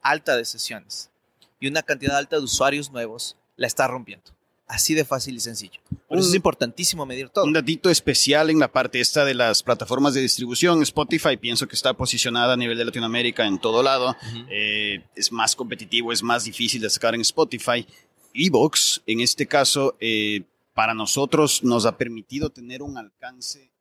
alta 0.00 0.36
de 0.36 0.44
sesiones 0.44 1.10
y 1.58 1.66
una 1.66 1.82
cantidad 1.82 2.16
alta 2.16 2.36
de 2.36 2.42
usuarios 2.42 2.92
nuevos, 2.92 3.36
la 3.56 3.66
estás 3.66 3.90
rompiendo. 3.90 4.30
Así 4.68 4.92
de 4.92 5.06
fácil 5.06 5.34
y 5.34 5.40
sencillo. 5.40 5.80
Por 6.06 6.18
eso 6.18 6.28
es 6.28 6.34
importantísimo 6.34 7.06
medir 7.06 7.30
todo. 7.30 7.46
Un 7.46 7.54
datito 7.54 7.88
especial 7.88 8.50
en 8.50 8.58
la 8.58 8.70
parte 8.70 9.00
esta 9.00 9.24
de 9.24 9.32
las 9.32 9.62
plataformas 9.62 10.12
de 10.12 10.20
distribución. 10.20 10.82
Spotify 10.82 11.38
pienso 11.38 11.66
que 11.66 11.74
está 11.74 11.94
posicionada 11.94 12.52
a 12.52 12.56
nivel 12.56 12.76
de 12.76 12.84
Latinoamérica 12.84 13.46
en 13.46 13.58
todo 13.58 13.82
lado. 13.82 14.10
Ujú. 14.10 14.46
Eh, 14.50 15.02
es 15.16 15.32
más 15.32 15.56
competitivo, 15.56 16.12
es 16.12 16.22
más 16.22 16.44
difícil 16.44 16.82
de 16.82 16.90
sacar 16.90 17.14
en 17.14 17.22
Spotify. 17.22 17.86
Evox, 18.34 19.00
en 19.06 19.20
este 19.20 19.46
caso, 19.46 19.96
eh, 20.00 20.42
para 20.74 20.92
nosotros 20.92 21.64
nos 21.64 21.86
ha 21.86 21.96
permitido 21.96 22.50
tener 22.50 22.82
un 22.82 22.98
alcance 22.98 23.72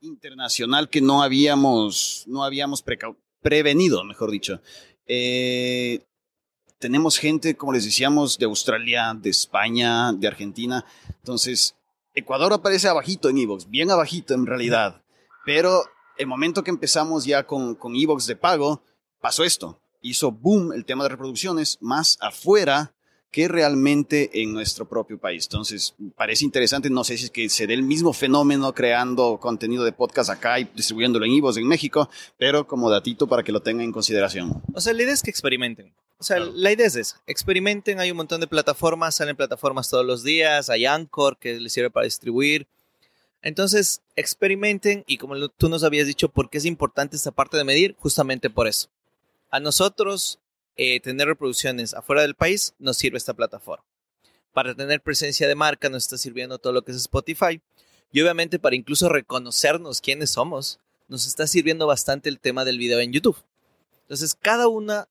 internacional 0.00 0.88
que 0.88 1.00
no 1.00 1.22
habíamos, 1.22 2.24
no 2.26 2.42
habíamos 2.42 2.82
prevenido, 3.42 4.02
mejor 4.02 4.30
dicho. 4.30 4.60
Eh, 5.06 6.00
tenemos 6.78 7.18
gente, 7.18 7.56
como 7.56 7.72
les 7.72 7.84
decíamos, 7.84 8.38
de 8.38 8.46
Australia, 8.46 9.14
de 9.14 9.30
España, 9.30 10.12
de 10.12 10.26
Argentina. 10.26 10.84
Entonces, 11.18 11.74
Ecuador 12.14 12.52
aparece 12.52 12.88
abajito 12.88 13.28
en 13.28 13.38
Evox, 13.38 13.68
bien 13.68 13.90
abajito 13.90 14.34
en 14.34 14.46
realidad. 14.46 15.02
Pero 15.44 15.84
el 16.18 16.26
momento 16.26 16.64
que 16.64 16.70
empezamos 16.70 17.24
ya 17.24 17.46
con, 17.46 17.74
con 17.74 17.94
Evox 17.94 18.26
de 18.26 18.36
pago, 18.36 18.82
pasó 19.20 19.44
esto. 19.44 19.80
Hizo 20.02 20.32
boom 20.32 20.72
el 20.72 20.84
tema 20.84 21.04
de 21.04 21.10
reproducciones 21.10 21.78
más 21.80 22.18
afuera 22.20 22.92
que 23.30 23.48
realmente 23.48 24.42
en 24.42 24.52
nuestro 24.52 24.88
propio 24.88 25.18
país. 25.18 25.44
Entonces, 25.44 25.94
parece 26.16 26.44
interesante, 26.44 26.88
no 26.88 27.04
sé 27.04 27.18
si 27.18 27.26
es 27.26 27.30
que 27.30 27.48
se 27.48 27.66
dé 27.66 27.74
el 27.74 27.82
mismo 27.82 28.12
fenómeno 28.12 28.72
creando 28.72 29.38
contenido 29.38 29.84
de 29.84 29.92
podcast 29.92 30.30
acá 30.30 30.58
y 30.58 30.64
distribuyéndolo 30.64 31.26
en 31.26 31.32
Evox 31.32 31.58
en 31.58 31.66
México, 31.66 32.08
pero 32.38 32.66
como 32.66 32.88
datito 32.88 33.26
para 33.26 33.42
que 33.42 33.52
lo 33.52 33.60
tengan 33.60 33.84
en 33.84 33.92
consideración. 33.92 34.62
O 34.72 34.80
sea, 34.80 34.94
la 34.94 35.02
idea 35.02 35.12
es 35.12 35.22
que 35.22 35.30
experimenten. 35.30 35.92
O 36.18 36.24
sea, 36.24 36.38
la 36.40 36.72
idea 36.72 36.86
es 36.86 36.96
esa. 36.96 37.20
Experimenten, 37.26 38.00
hay 38.00 38.10
un 38.10 38.16
montón 38.16 38.40
de 38.40 38.46
plataformas, 38.46 39.16
salen 39.16 39.36
plataformas 39.36 39.90
todos 39.90 40.04
los 40.04 40.22
días, 40.22 40.70
hay 40.70 40.86
Anchor 40.86 41.38
que 41.38 41.60
les 41.60 41.72
sirve 41.72 41.90
para 41.90 42.04
distribuir. 42.04 42.66
Entonces, 43.42 44.02
experimenten 44.16 45.04
y 45.06 45.18
como 45.18 45.48
tú 45.50 45.68
nos 45.68 45.84
habías 45.84 46.06
dicho, 46.06 46.28
¿por 46.28 46.48
qué 46.48 46.58
es 46.58 46.64
importante 46.64 47.16
esta 47.16 47.30
parte 47.30 47.56
de 47.56 47.64
medir? 47.64 47.94
Justamente 47.98 48.48
por 48.48 48.66
eso. 48.66 48.88
A 49.50 49.60
nosotros 49.60 50.40
eh, 50.76 51.00
tener 51.00 51.28
reproducciones 51.28 51.94
afuera 51.94 52.22
del 52.22 52.34
país 52.34 52.74
nos 52.78 52.96
sirve 52.96 53.18
esta 53.18 53.34
plataforma. 53.34 53.84
Para 54.52 54.74
tener 54.74 55.02
presencia 55.02 55.46
de 55.46 55.54
marca 55.54 55.90
nos 55.90 56.04
está 56.04 56.16
sirviendo 56.16 56.58
todo 56.58 56.72
lo 56.72 56.82
que 56.82 56.92
es 56.92 56.98
Spotify. 56.98 57.60
Y 58.10 58.22
obviamente 58.22 58.58
para 58.58 58.74
incluso 58.74 59.08
reconocernos 59.10 60.00
quiénes 60.00 60.30
somos, 60.30 60.80
nos 61.08 61.26
está 61.26 61.46
sirviendo 61.46 61.86
bastante 61.86 62.28
el 62.28 62.40
tema 62.40 62.64
del 62.64 62.78
video 62.78 63.00
en 63.00 63.12
YouTube. 63.12 63.36
Entonces, 64.02 64.34
cada 64.34 64.68
una 64.68 65.08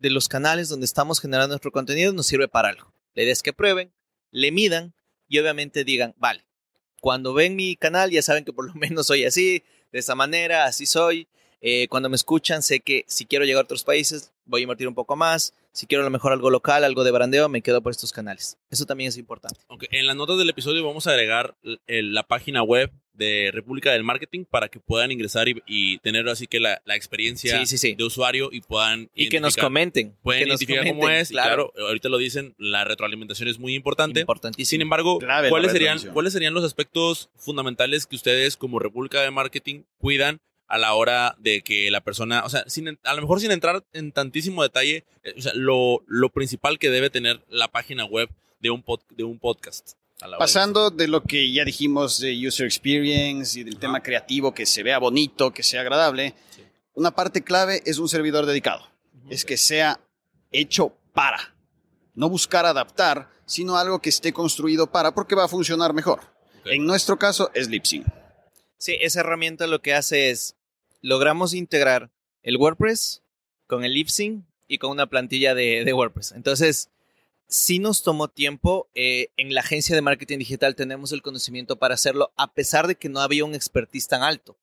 de 0.00 0.10
los 0.10 0.28
canales 0.28 0.68
donde 0.68 0.86
estamos 0.86 1.20
generando 1.20 1.48
nuestro 1.52 1.70
contenido 1.70 2.12
nos 2.12 2.26
sirve 2.26 2.48
para 2.48 2.70
algo. 2.70 2.92
La 3.14 3.22
idea 3.22 3.32
es 3.32 3.42
que 3.42 3.52
prueben, 3.52 3.92
le 4.30 4.50
midan 4.50 4.94
y 5.28 5.38
obviamente 5.38 5.84
digan, 5.84 6.14
vale, 6.16 6.44
cuando 7.00 7.34
ven 7.34 7.54
mi 7.54 7.76
canal 7.76 8.10
ya 8.10 8.22
saben 8.22 8.44
que 8.44 8.52
por 8.52 8.66
lo 8.66 8.74
menos 8.74 9.06
soy 9.06 9.24
así, 9.24 9.62
de 9.92 9.98
esa 9.98 10.14
manera, 10.14 10.64
así 10.64 10.86
soy. 10.86 11.28
Eh, 11.60 11.88
cuando 11.88 12.08
me 12.08 12.16
escuchan 12.16 12.62
sé 12.62 12.80
que 12.80 13.04
si 13.06 13.26
quiero 13.26 13.44
llegar 13.44 13.60
a 13.60 13.64
otros 13.64 13.84
países 13.84 14.32
voy 14.46 14.62
a 14.62 14.64
invertir 14.64 14.88
un 14.88 14.94
poco 14.94 15.14
más. 15.14 15.54
Si 15.72 15.86
quiero 15.86 16.02
a 16.02 16.04
lo 16.04 16.10
mejor 16.10 16.32
algo 16.32 16.50
local, 16.50 16.82
algo 16.82 17.04
de 17.04 17.12
brandeo, 17.12 17.48
me 17.48 17.62
quedo 17.62 17.82
por 17.82 17.92
estos 17.92 18.12
canales. 18.12 18.58
Eso 18.70 18.86
también 18.86 19.08
es 19.08 19.18
importante. 19.18 19.60
Okay. 19.68 19.88
En 19.92 20.06
las 20.06 20.16
notas 20.16 20.38
del 20.38 20.50
episodio 20.50 20.84
vamos 20.84 21.06
a 21.06 21.10
agregar 21.10 21.54
la 21.86 22.22
página 22.24 22.62
web 22.62 22.90
de 23.20 23.50
República 23.52 23.92
del 23.92 24.02
Marketing 24.02 24.44
para 24.44 24.68
que 24.68 24.80
puedan 24.80 25.12
ingresar 25.12 25.46
y, 25.48 25.98
tener 25.98 26.26
así 26.28 26.46
que 26.46 26.58
la, 26.58 26.80
experiencia 26.86 27.62
de 27.62 28.04
usuario 28.04 28.48
y 28.50 28.62
puedan... 28.62 29.10
Y 29.14 29.28
que 29.28 29.40
nos 29.40 29.56
comenten. 29.56 30.16
Pueden 30.22 30.42
que 30.42 30.48
identificar 30.48 30.86
cómo 30.88 31.08
es. 31.08 31.28
Claro. 31.28 31.70
claro. 31.72 31.88
ahorita 31.88 32.08
lo 32.08 32.18
dicen, 32.18 32.54
la 32.58 32.84
retroalimentación 32.84 33.48
es 33.48 33.58
muy 33.58 33.74
importante. 33.74 34.20
Importantísimo. 34.20 34.68
Sin 34.70 34.80
embargo, 34.80 35.18
¿cuáles 35.48 35.72
serían, 35.72 35.98
¿cuáles 36.12 36.32
serían 36.32 36.54
los 36.54 36.64
aspectos 36.64 37.28
fundamentales 37.36 38.06
que 38.06 38.16
ustedes 38.16 38.56
como 38.56 38.78
República 38.78 39.20
de 39.20 39.30
Marketing 39.30 39.82
cuidan 39.98 40.40
a 40.66 40.78
la 40.78 40.94
hora 40.94 41.36
de 41.38 41.60
que 41.60 41.90
la 41.90 42.00
persona, 42.00 42.44
o 42.44 42.48
sea, 42.48 42.64
sin, 42.68 42.98
a 43.02 43.14
lo 43.14 43.20
mejor 43.20 43.40
sin 43.40 43.50
entrar 43.50 43.84
en 43.92 44.12
tantísimo 44.12 44.62
detalle, 44.62 45.04
eh, 45.24 45.34
o 45.36 45.42
sea, 45.42 45.52
lo, 45.54 46.02
lo, 46.06 46.30
principal 46.30 46.78
que 46.78 46.90
debe 46.90 47.10
tener 47.10 47.40
la 47.48 47.68
página 47.68 48.04
web 48.04 48.30
de 48.60 48.70
un, 48.70 48.82
pod, 48.82 49.00
de 49.10 49.24
un 49.24 49.38
podcast. 49.38 49.94
Pasando 50.38 50.90
de 50.90 51.08
lo 51.08 51.22
que 51.22 51.52
ya 51.52 51.64
dijimos 51.64 52.20
de 52.20 52.46
user 52.46 52.66
experience 52.66 53.58
y 53.58 53.64
del 53.64 53.78
tema 53.78 54.02
creativo, 54.02 54.52
que 54.52 54.66
se 54.66 54.82
vea 54.82 54.98
bonito, 54.98 55.52
que 55.52 55.62
sea 55.62 55.80
agradable, 55.80 56.34
una 56.94 57.10
parte 57.10 57.42
clave 57.42 57.82
es 57.86 57.98
un 57.98 58.08
servidor 58.08 58.46
dedicado. 58.46 58.86
Es 59.28 59.44
que 59.44 59.56
sea 59.56 60.00
hecho 60.52 60.94
para. 61.14 61.54
No 62.14 62.28
buscar 62.28 62.66
adaptar, 62.66 63.30
sino 63.46 63.76
algo 63.76 64.00
que 64.00 64.10
esté 64.10 64.32
construido 64.32 64.90
para, 64.90 65.14
porque 65.14 65.34
va 65.34 65.44
a 65.44 65.48
funcionar 65.48 65.94
mejor. 65.94 66.20
En 66.64 66.84
nuestro 66.84 67.18
caso 67.18 67.50
es 67.54 67.68
Lipsync. 67.68 68.06
Sí, 68.76 68.96
esa 69.00 69.20
herramienta 69.20 69.66
lo 69.66 69.80
que 69.80 69.94
hace 69.94 70.30
es 70.30 70.56
logramos 71.00 71.54
integrar 71.54 72.10
el 72.42 72.56
WordPress 72.56 73.22
con 73.66 73.84
el 73.84 73.94
LipSync 73.94 74.44
y 74.66 74.78
con 74.78 74.90
una 74.90 75.06
plantilla 75.06 75.54
de, 75.54 75.90
WordPress. 75.92 76.32
Entonces, 76.32 76.90
sí 77.50 77.78
nos 77.78 78.02
tomó 78.02 78.28
tiempo. 78.28 78.88
Eh, 78.94 79.28
en 79.36 79.52
la 79.52 79.60
agencia 79.60 79.94
de 79.94 80.00
marketing 80.00 80.38
digital 80.38 80.74
tenemos 80.74 81.12
el 81.12 81.20
conocimiento 81.20 81.76
para 81.76 81.94
hacerlo, 81.94 82.32
a 82.36 82.52
pesar 82.52 82.86
de 82.86 82.94
que 82.94 83.10
no 83.10 83.20
había 83.20 83.44
un 83.44 83.54
expertise 83.54 84.08
tan 84.08 84.22
alto. 84.22 84.56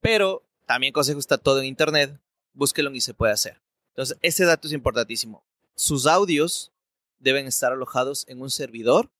Pero 0.00 0.42
también 0.66 0.92
consejo 0.92 1.18
está 1.18 1.36
todo 1.36 1.60
en 1.60 1.66
internet. 1.66 2.18
Búsquelo 2.54 2.94
y 2.94 3.00
se 3.00 3.14
puede 3.14 3.32
hacer. 3.32 3.60
Entonces, 3.88 4.16
ese 4.22 4.44
dato 4.44 4.68
es 4.68 4.72
importantísimo. 4.72 5.44
Sus 5.74 6.06
audios 6.06 6.72
deben 7.18 7.46
estar 7.46 7.72
alojados 7.72 8.24
en 8.28 8.40
un 8.40 8.50
servidor 8.50 9.10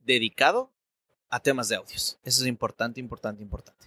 dedicado 0.00 0.70
a 1.28 1.40
temas 1.40 1.68
de 1.68 1.76
audios. 1.76 2.18
Eso 2.24 2.42
es 2.42 2.48
importante, 2.48 3.00
importante, 3.00 3.42
importante. 3.42 3.86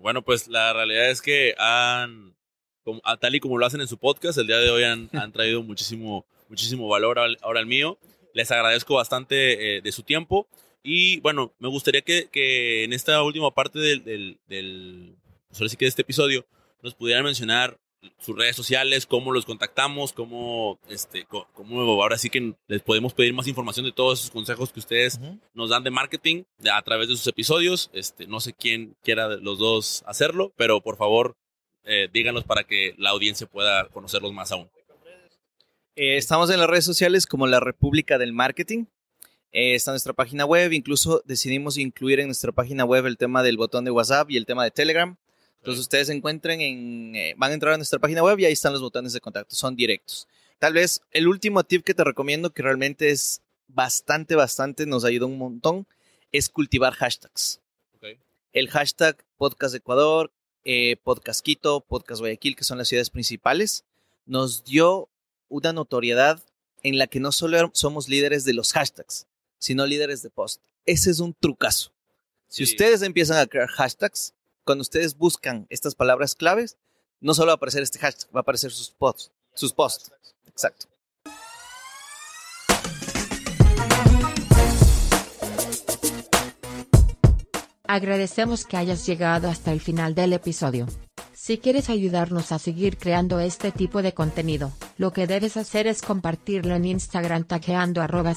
Bueno, 0.00 0.22
pues 0.22 0.48
la 0.48 0.72
realidad 0.72 1.10
es 1.10 1.20
que 1.20 1.54
han, 1.58 2.34
tal 3.20 3.34
y 3.34 3.40
como 3.40 3.58
lo 3.58 3.66
hacen 3.66 3.82
en 3.82 3.88
su 3.88 3.98
podcast, 3.98 4.38
el 4.38 4.46
día 4.46 4.56
de 4.56 4.70
hoy 4.70 4.84
han, 4.84 5.10
han 5.12 5.32
traído 5.32 5.62
muchísimo, 5.62 6.24
muchísimo 6.50 6.88
valor 6.88 7.18
ahora 7.40 7.60
al 7.60 7.66
mío. 7.66 7.98
Les 8.34 8.50
agradezco 8.50 8.96
bastante 8.96 9.76
eh, 9.76 9.80
de 9.80 9.92
su 9.92 10.02
tiempo. 10.02 10.46
Y 10.82 11.20
bueno, 11.20 11.54
me 11.58 11.68
gustaría 11.68 12.02
que, 12.02 12.28
que 12.30 12.84
en 12.84 12.92
esta 12.92 13.22
última 13.22 13.50
parte 13.52 13.78
del, 13.78 14.04
del, 14.04 14.38
del 14.46 15.16
pues 15.56 15.76
que 15.76 15.84
de 15.84 15.88
este 15.88 16.02
episodio, 16.02 16.46
nos 16.82 16.94
pudieran 16.94 17.24
mencionar 17.24 17.78
sus 18.18 18.36
redes 18.36 18.56
sociales, 18.56 19.04
cómo 19.04 19.32
los 19.32 19.44
contactamos, 19.44 20.12
cómo, 20.12 20.78
este, 20.88 21.26
cómo 21.26 22.02
ahora 22.02 22.16
sí 22.16 22.30
que 22.30 22.54
les 22.66 22.80
podemos 22.80 23.12
pedir 23.12 23.34
más 23.34 23.46
información 23.46 23.84
de 23.84 23.92
todos 23.92 24.20
esos 24.20 24.30
consejos 24.30 24.72
que 24.72 24.80
ustedes 24.80 25.20
nos 25.52 25.68
dan 25.68 25.84
de 25.84 25.90
marketing 25.90 26.44
a 26.72 26.80
través 26.82 27.08
de 27.08 27.16
sus 27.16 27.26
episodios. 27.26 27.90
Este, 27.92 28.26
no 28.26 28.40
sé 28.40 28.54
quién 28.54 28.96
quiera 29.02 29.28
de 29.28 29.40
los 29.40 29.58
dos 29.58 30.02
hacerlo, 30.06 30.52
pero 30.56 30.80
por 30.80 30.96
favor 30.96 31.36
eh, 31.84 32.08
díganos 32.10 32.44
para 32.44 32.64
que 32.64 32.94
la 32.96 33.10
audiencia 33.10 33.46
pueda 33.46 33.88
conocerlos 33.88 34.32
más 34.32 34.50
aún. 34.52 34.70
Eh, 36.02 36.16
estamos 36.16 36.48
en 36.48 36.58
las 36.58 36.70
redes 36.70 36.86
sociales 36.86 37.26
como 37.26 37.46
la 37.46 37.60
República 37.60 38.16
del 38.16 38.32
Marketing. 38.32 38.86
Eh, 39.52 39.74
está 39.74 39.90
nuestra 39.90 40.14
página 40.14 40.46
web, 40.46 40.72
incluso 40.72 41.22
decidimos 41.26 41.76
incluir 41.76 42.20
en 42.20 42.28
nuestra 42.28 42.52
página 42.52 42.86
web 42.86 43.04
el 43.04 43.18
tema 43.18 43.42
del 43.42 43.58
botón 43.58 43.84
de 43.84 43.90
WhatsApp 43.90 44.30
y 44.30 44.38
el 44.38 44.46
tema 44.46 44.64
de 44.64 44.70
Telegram. 44.70 45.14
Entonces 45.58 45.78
ustedes 45.78 46.08
encuentren 46.08 46.62
en, 46.62 47.14
eh, 47.14 47.34
van 47.36 47.50
a 47.50 47.54
entrar 47.54 47.74
a 47.74 47.76
nuestra 47.76 47.98
página 47.98 48.22
web 48.22 48.38
y 48.38 48.46
ahí 48.46 48.54
están 48.54 48.72
los 48.72 48.80
botones 48.80 49.12
de 49.12 49.20
contacto, 49.20 49.54
son 49.54 49.76
directos. 49.76 50.26
Tal 50.58 50.72
vez 50.72 51.02
el 51.10 51.28
último 51.28 51.64
tip 51.64 51.84
que 51.84 51.92
te 51.92 52.02
recomiendo, 52.02 52.48
que 52.48 52.62
realmente 52.62 53.10
es 53.10 53.42
bastante, 53.68 54.36
bastante, 54.36 54.86
nos 54.86 55.04
ayuda 55.04 55.26
un 55.26 55.36
montón, 55.36 55.86
es 56.32 56.48
cultivar 56.48 56.94
hashtags. 56.94 57.60
El 58.54 58.70
hashtag 58.70 59.22
Podcast 59.36 59.74
Ecuador, 59.74 60.32
eh, 60.64 60.96
Podcast 61.04 61.44
Quito, 61.44 61.82
Podcast 61.82 62.20
Guayaquil, 62.20 62.56
que 62.56 62.64
son 62.64 62.78
las 62.78 62.88
ciudades 62.88 63.10
principales, 63.10 63.84
nos 64.24 64.64
dio 64.64 65.09
una 65.50 65.74
notoriedad 65.74 66.42
en 66.82 66.96
la 66.96 67.06
que 67.06 67.20
no 67.20 67.32
solo 67.32 67.70
somos 67.74 68.08
líderes 68.08 68.44
de 68.44 68.54
los 68.54 68.72
hashtags, 68.72 69.26
sino 69.58 69.84
líderes 69.84 70.22
de 70.22 70.30
post. 70.30 70.62
Ese 70.86 71.10
es 71.10 71.20
un 71.20 71.34
trucazo. 71.34 71.92
Si 72.48 72.64
ustedes 72.64 73.02
empiezan 73.02 73.36
a 73.36 73.46
crear 73.46 73.68
hashtags, 73.68 74.32
cuando 74.64 74.82
ustedes 74.82 75.16
buscan 75.16 75.66
estas 75.68 75.94
palabras 75.94 76.34
claves, 76.34 76.78
no 77.20 77.34
solo 77.34 77.48
va 77.48 77.52
a 77.52 77.56
aparecer 77.56 77.82
este 77.82 77.98
hashtag, 77.98 78.30
va 78.34 78.40
a 78.40 78.42
aparecer 78.42 78.72
sus 78.72 78.90
posts. 78.90 79.30
Sus 79.54 79.72
posts. 79.72 80.10
Exacto. 80.46 80.86
Agradecemos 87.92 88.66
que 88.66 88.76
hayas 88.76 89.04
llegado 89.04 89.48
hasta 89.48 89.72
el 89.72 89.80
final 89.80 90.14
del 90.14 90.32
episodio. 90.32 90.86
Si 91.32 91.58
quieres 91.58 91.90
ayudarnos 91.90 92.52
a 92.52 92.60
seguir 92.60 92.96
creando 92.96 93.40
este 93.40 93.72
tipo 93.72 94.00
de 94.00 94.14
contenido, 94.14 94.72
lo 95.00 95.14
que 95.14 95.26
debes 95.26 95.56
hacer 95.56 95.86
es 95.86 96.02
compartirlo 96.02 96.74
en 96.74 96.84
Instagram 96.84 97.44
taqueando 97.44 98.02
arroba 98.02 98.34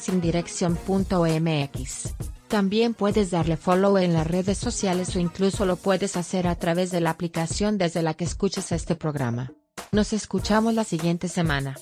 también 2.48 2.94
puedes 2.94 3.32
darle 3.32 3.58
follow 3.58 3.98
en 3.98 4.14
las 4.14 4.26
redes 4.26 4.60
sociales 4.60 5.14
o 5.18 5.20
incluso 5.20 5.66
lo 5.66 5.76
puedes 5.76 6.16
hacer 6.16 6.48
a 6.48 6.56
través 6.56 6.90
de 6.90 7.02
la 7.02 7.10
aplicación 7.10 7.78
desde 7.78 8.02
la 8.02 8.14
que 8.14 8.24
escuches 8.24 8.72
este 8.72 8.96
programa. 8.96 9.52
Nos 9.92 10.14
escuchamos 10.14 10.74
la 10.74 10.86
siguiente 10.86 11.28
semana. 11.28 11.76